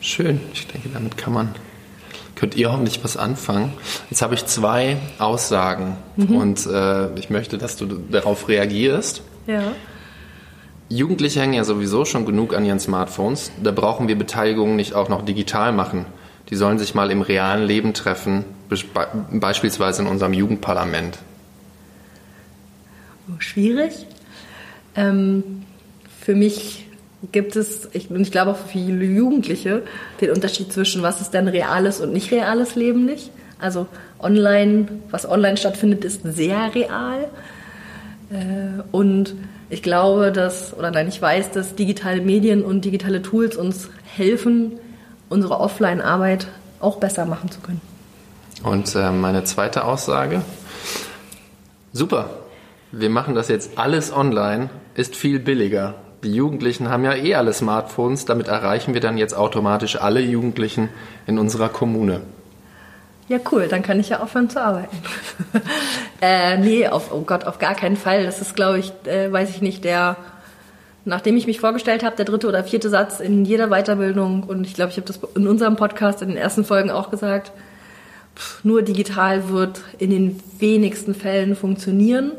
Schön, 0.00 0.40
ich 0.52 0.66
denke, 0.68 0.88
damit 0.90 1.16
kann 1.16 1.32
man, 1.32 1.54
könnt 2.34 2.54
ihr 2.54 2.70
hoffentlich 2.70 3.02
was 3.02 3.16
anfangen. 3.16 3.72
Jetzt 4.10 4.22
habe 4.22 4.34
ich 4.34 4.46
zwei 4.46 4.98
Aussagen 5.18 5.96
mhm. 6.16 6.36
und 6.36 6.66
äh, 6.66 7.12
ich 7.18 7.30
möchte, 7.30 7.58
dass 7.58 7.76
du 7.76 7.86
darauf 7.86 8.48
reagierst. 8.48 9.22
Ja. 9.46 9.72
Jugendliche 10.88 11.40
hängen 11.40 11.54
ja 11.54 11.64
sowieso 11.64 12.04
schon 12.04 12.24
genug 12.26 12.54
an 12.54 12.64
ihren 12.64 12.78
Smartphones. 12.78 13.50
Da 13.60 13.72
brauchen 13.72 14.06
wir 14.06 14.16
Beteiligung 14.16 14.76
nicht 14.76 14.94
auch 14.94 15.08
noch 15.08 15.24
digital 15.24 15.72
machen. 15.72 16.06
Die 16.50 16.56
sollen 16.56 16.78
sich 16.78 16.94
mal 16.94 17.10
im 17.10 17.22
realen 17.22 17.66
Leben 17.66 17.92
treffen, 17.92 18.44
beispielsweise 19.32 20.02
in 20.02 20.08
unserem 20.08 20.32
Jugendparlament. 20.32 21.18
Schwierig. 23.38 24.06
Ähm, 24.94 25.64
für 26.20 26.34
mich 26.34 26.86
gibt 27.32 27.56
es, 27.56 27.88
ich, 27.92 28.10
und 28.10 28.20
ich 28.20 28.30
glaube 28.30 28.52
auch 28.52 28.56
für 28.56 28.68
viele 28.68 29.04
Jugendliche, 29.04 29.82
den 30.20 30.30
Unterschied 30.30 30.72
zwischen 30.72 31.02
was 31.02 31.20
ist 31.20 31.30
denn 31.30 31.48
reales 31.48 32.00
und 32.00 32.12
nicht 32.12 32.30
reales 32.30 32.76
Leben 32.76 33.04
nicht. 33.04 33.30
Also 33.58 33.86
online, 34.20 34.86
was 35.10 35.28
online 35.28 35.56
stattfindet, 35.56 36.04
ist 36.04 36.20
sehr 36.24 36.74
real. 36.74 37.28
Äh, 38.30 38.82
und 38.92 39.34
ich 39.70 39.82
glaube, 39.82 40.30
dass, 40.30 40.76
oder 40.76 40.90
nein, 40.90 41.08
ich 41.08 41.20
weiß, 41.20 41.50
dass 41.50 41.74
digitale 41.74 42.20
Medien 42.20 42.64
und 42.64 42.84
digitale 42.84 43.22
Tools 43.22 43.56
uns 43.56 43.88
helfen, 44.04 44.72
unsere 45.28 45.60
Offline-Arbeit 45.60 46.48
auch 46.80 46.96
besser 46.96 47.24
machen 47.24 47.50
zu 47.50 47.60
können. 47.60 47.80
Und 48.62 48.94
äh, 48.94 49.10
meine 49.10 49.44
zweite 49.44 49.84
Aussage, 49.84 50.42
super, 51.92 52.30
wir 52.92 53.10
machen 53.10 53.34
das 53.34 53.48
jetzt 53.48 53.78
alles 53.78 54.12
online, 54.12 54.70
ist 54.94 55.16
viel 55.16 55.38
billiger 55.38 55.94
die 56.26 56.34
Jugendlichen 56.34 56.88
haben 56.88 57.04
ja 57.04 57.14
eh 57.14 57.34
alle 57.34 57.52
Smartphones, 57.52 58.24
damit 58.24 58.48
erreichen 58.48 58.94
wir 58.94 59.00
dann 59.00 59.16
jetzt 59.16 59.34
automatisch 59.34 60.00
alle 60.00 60.20
Jugendlichen 60.20 60.88
in 61.26 61.38
unserer 61.38 61.68
Kommune. 61.68 62.20
Ja, 63.28 63.38
cool, 63.50 63.66
dann 63.68 63.82
kann 63.82 63.98
ich 63.98 64.10
ja 64.10 64.20
aufhören 64.20 64.48
zu 64.48 64.62
arbeiten. 64.62 64.96
äh, 66.20 66.58
nee, 66.58 66.86
auf, 66.86 67.12
oh 67.12 67.22
Gott, 67.22 67.44
auf 67.44 67.58
gar 67.58 67.74
keinen 67.74 67.96
Fall. 67.96 68.24
Das 68.24 68.40
ist, 68.40 68.54
glaube 68.54 68.78
ich, 68.78 68.92
äh, 69.04 69.32
weiß 69.32 69.50
ich 69.50 69.62
nicht, 69.62 69.84
der, 69.84 70.16
nachdem 71.06 71.38
ich 71.38 71.46
mich 71.46 71.60
vorgestellt 71.60 72.04
habe, 72.04 72.16
der 72.16 72.26
dritte 72.26 72.48
oder 72.48 72.62
vierte 72.62 72.90
Satz 72.90 73.20
in 73.20 73.46
jeder 73.46 73.68
Weiterbildung 73.68 74.42
und 74.42 74.66
ich 74.66 74.74
glaube, 74.74 74.90
ich 74.90 74.98
habe 74.98 75.06
das 75.06 75.18
in 75.34 75.48
unserem 75.48 75.76
Podcast 75.76 76.20
in 76.20 76.28
den 76.28 76.36
ersten 76.36 76.64
Folgen 76.64 76.90
auch 76.90 77.10
gesagt, 77.10 77.52
nur 78.62 78.82
digital 78.82 79.48
wird 79.48 79.80
in 79.98 80.10
den 80.10 80.40
wenigsten 80.58 81.14
Fällen 81.14 81.56
funktionieren 81.56 82.32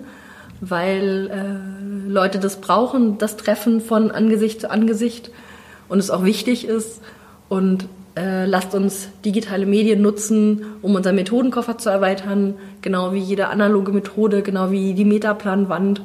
weil 0.62 1.30
äh, 1.32 2.10
Leute 2.10 2.40
das 2.40 2.62
brauchen, 2.62 3.18
das 3.18 3.38
Treffen 3.38 3.82
von 3.82 4.12
Angesicht 4.12 4.62
zu 4.62 4.72
Angesicht 4.72 5.32
und 5.90 6.00
es 6.00 6.10
auch 6.10 6.24
wichtig 6.24 6.68
ist. 6.68 7.02
Und 7.50 7.88
äh, 8.16 8.46
lasst 8.46 8.74
uns 8.74 9.10
digitale 9.24 9.66
Medien 9.66 10.02
nutzen, 10.02 10.66
um 10.82 10.96
unseren 10.96 11.16
Methodenkoffer 11.16 11.78
zu 11.78 11.90
erweitern, 11.90 12.56
genau 12.82 13.14
wie 13.14 13.20
jede 13.20 13.48
analoge 13.48 13.92
Methode, 13.92 14.42
genau 14.42 14.72
wie 14.72 14.94
die 14.94 15.06
Metaplanwand 15.06 16.02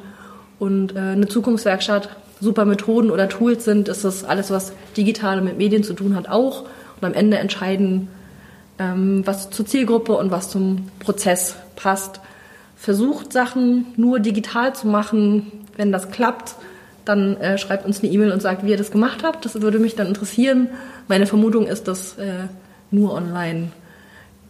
und 0.59 0.95
äh, 0.95 0.99
eine 0.99 1.27
Zukunftswerkstatt 1.27 2.09
super 2.43 2.65
Methoden 2.65 3.09
oder 3.09 3.29
Tools 3.29 3.65
sind, 3.65 3.87
ist 3.87 4.03
das 4.03 4.23
alles, 4.23 4.51
was 4.51 4.73
digital 4.95 5.41
mit 5.41 5.57
Medien 5.57 5.83
zu 5.83 5.93
tun 5.93 6.15
hat, 6.15 6.29
auch. 6.29 6.63
Und 6.99 7.07
am 7.07 7.13
Ende 7.13 7.37
entscheiden, 7.37 8.09
ähm, 8.79 9.25
was 9.25 9.49
zur 9.49 9.65
Zielgruppe 9.65 10.13
und 10.13 10.31
was 10.31 10.49
zum 10.49 10.89
Prozess 10.99 11.55
passt. 11.75 12.19
Versucht 12.75 13.33
Sachen 13.33 13.87
nur 13.95 14.19
digital 14.19 14.75
zu 14.75 14.87
machen. 14.87 15.51
Wenn 15.77 15.91
das 15.91 16.11
klappt, 16.11 16.55
dann 17.05 17.37
äh, 17.37 17.57
schreibt 17.57 17.85
uns 17.85 18.01
eine 18.01 18.11
E-Mail 18.11 18.31
und 18.31 18.41
sagt, 18.41 18.65
wie 18.65 18.71
ihr 18.71 18.77
das 18.77 18.91
gemacht 18.91 19.23
habt. 19.23 19.45
Das 19.45 19.61
würde 19.61 19.79
mich 19.79 19.95
dann 19.95 20.07
interessieren. 20.07 20.69
Meine 21.07 21.25
Vermutung 21.25 21.67
ist, 21.67 21.87
dass 21.87 22.17
äh, 22.17 22.47
nur 22.91 23.13
online 23.13 23.71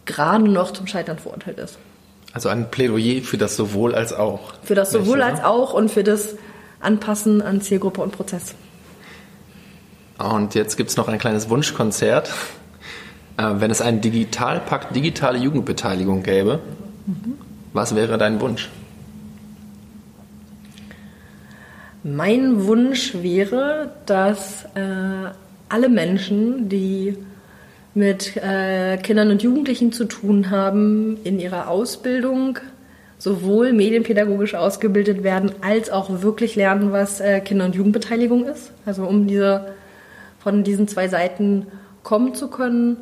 gerade 0.04 0.48
noch 0.48 0.72
zum 0.72 0.86
Scheitern 0.86 1.18
verurteilt 1.18 1.58
ist. 1.58 1.78
Also 2.32 2.48
ein 2.48 2.70
Plädoyer 2.70 3.22
für 3.22 3.38
das 3.38 3.56
sowohl 3.56 3.94
als 3.94 4.12
auch. 4.12 4.54
Für 4.64 4.74
das 4.74 4.90
sowohl 4.90 5.22
als 5.22 5.42
auch 5.42 5.72
und 5.72 5.90
für 5.90 6.02
das 6.02 6.34
Anpassen 6.84 7.42
an 7.42 7.60
Zielgruppe 7.60 8.00
und 8.02 8.12
Prozess. 8.12 8.54
Und 10.18 10.54
jetzt 10.54 10.76
gibt 10.76 10.90
es 10.90 10.96
noch 10.96 11.08
ein 11.08 11.18
kleines 11.18 11.48
Wunschkonzert. 11.48 12.32
Äh, 13.36 13.54
wenn 13.56 13.70
es 13.70 13.80
einen 13.80 14.00
Digitalpakt 14.00 14.94
digitale 14.94 15.38
Jugendbeteiligung 15.38 16.22
gäbe, 16.22 16.60
mhm. 17.06 17.38
was 17.72 17.94
wäre 17.94 18.18
dein 18.18 18.40
Wunsch? 18.40 18.70
Mein 22.04 22.66
Wunsch 22.66 23.14
wäre, 23.14 23.92
dass 24.06 24.66
äh, 24.74 25.30
alle 25.68 25.88
Menschen, 25.88 26.68
die 26.68 27.16
mit 27.94 28.36
äh, 28.36 28.98
Kindern 28.98 29.30
und 29.30 29.42
Jugendlichen 29.42 29.90
zu 29.90 30.04
tun 30.04 30.50
haben, 30.50 31.16
in 31.24 31.40
ihrer 31.40 31.68
Ausbildung 31.68 32.58
sowohl 33.24 33.72
medienpädagogisch 33.72 34.54
ausgebildet 34.54 35.22
werden, 35.22 35.50
als 35.62 35.88
auch 35.88 36.20
wirklich 36.20 36.56
lernen, 36.56 36.92
was 36.92 37.20
äh, 37.20 37.40
Kinder- 37.40 37.64
und 37.64 37.74
Jugendbeteiligung 37.74 38.44
ist. 38.44 38.70
Also 38.84 39.04
um 39.04 39.26
diese, 39.26 39.72
von 40.40 40.62
diesen 40.62 40.88
zwei 40.88 41.08
Seiten 41.08 41.66
kommen 42.02 42.34
zu 42.34 42.48
können. 42.48 42.98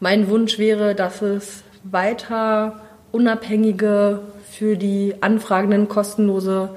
Mein 0.00 0.28
Wunsch 0.28 0.58
wäre, 0.58 0.96
dass 0.96 1.22
es 1.22 1.62
weiter 1.84 2.80
unabhängige, 3.12 4.22
für 4.50 4.76
die 4.76 5.14
Anfragenden 5.20 5.86
kostenlose 5.86 6.70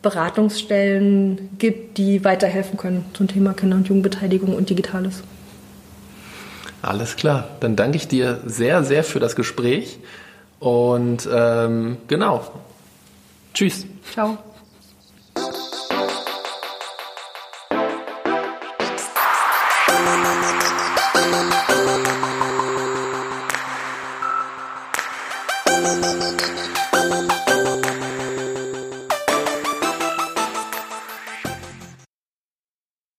Beratungsstellen 0.00 1.50
gibt, 1.58 1.98
die 1.98 2.24
weiterhelfen 2.24 2.78
können 2.78 3.04
zum 3.12 3.26
Thema 3.26 3.54
Kinder- 3.54 3.76
und 3.76 3.88
Jugendbeteiligung 3.88 4.54
und 4.54 4.70
Digitales. 4.70 5.24
Alles 6.80 7.16
klar. 7.16 7.48
Dann 7.58 7.74
danke 7.74 7.96
ich 7.96 8.06
dir 8.06 8.40
sehr, 8.46 8.84
sehr 8.84 9.02
für 9.02 9.18
das 9.18 9.34
Gespräch. 9.34 9.98
Und 10.60 11.28
ähm, 11.32 11.96
genau. 12.06 12.44
Tschüss. 13.52 13.86
Ciao. 14.12 14.38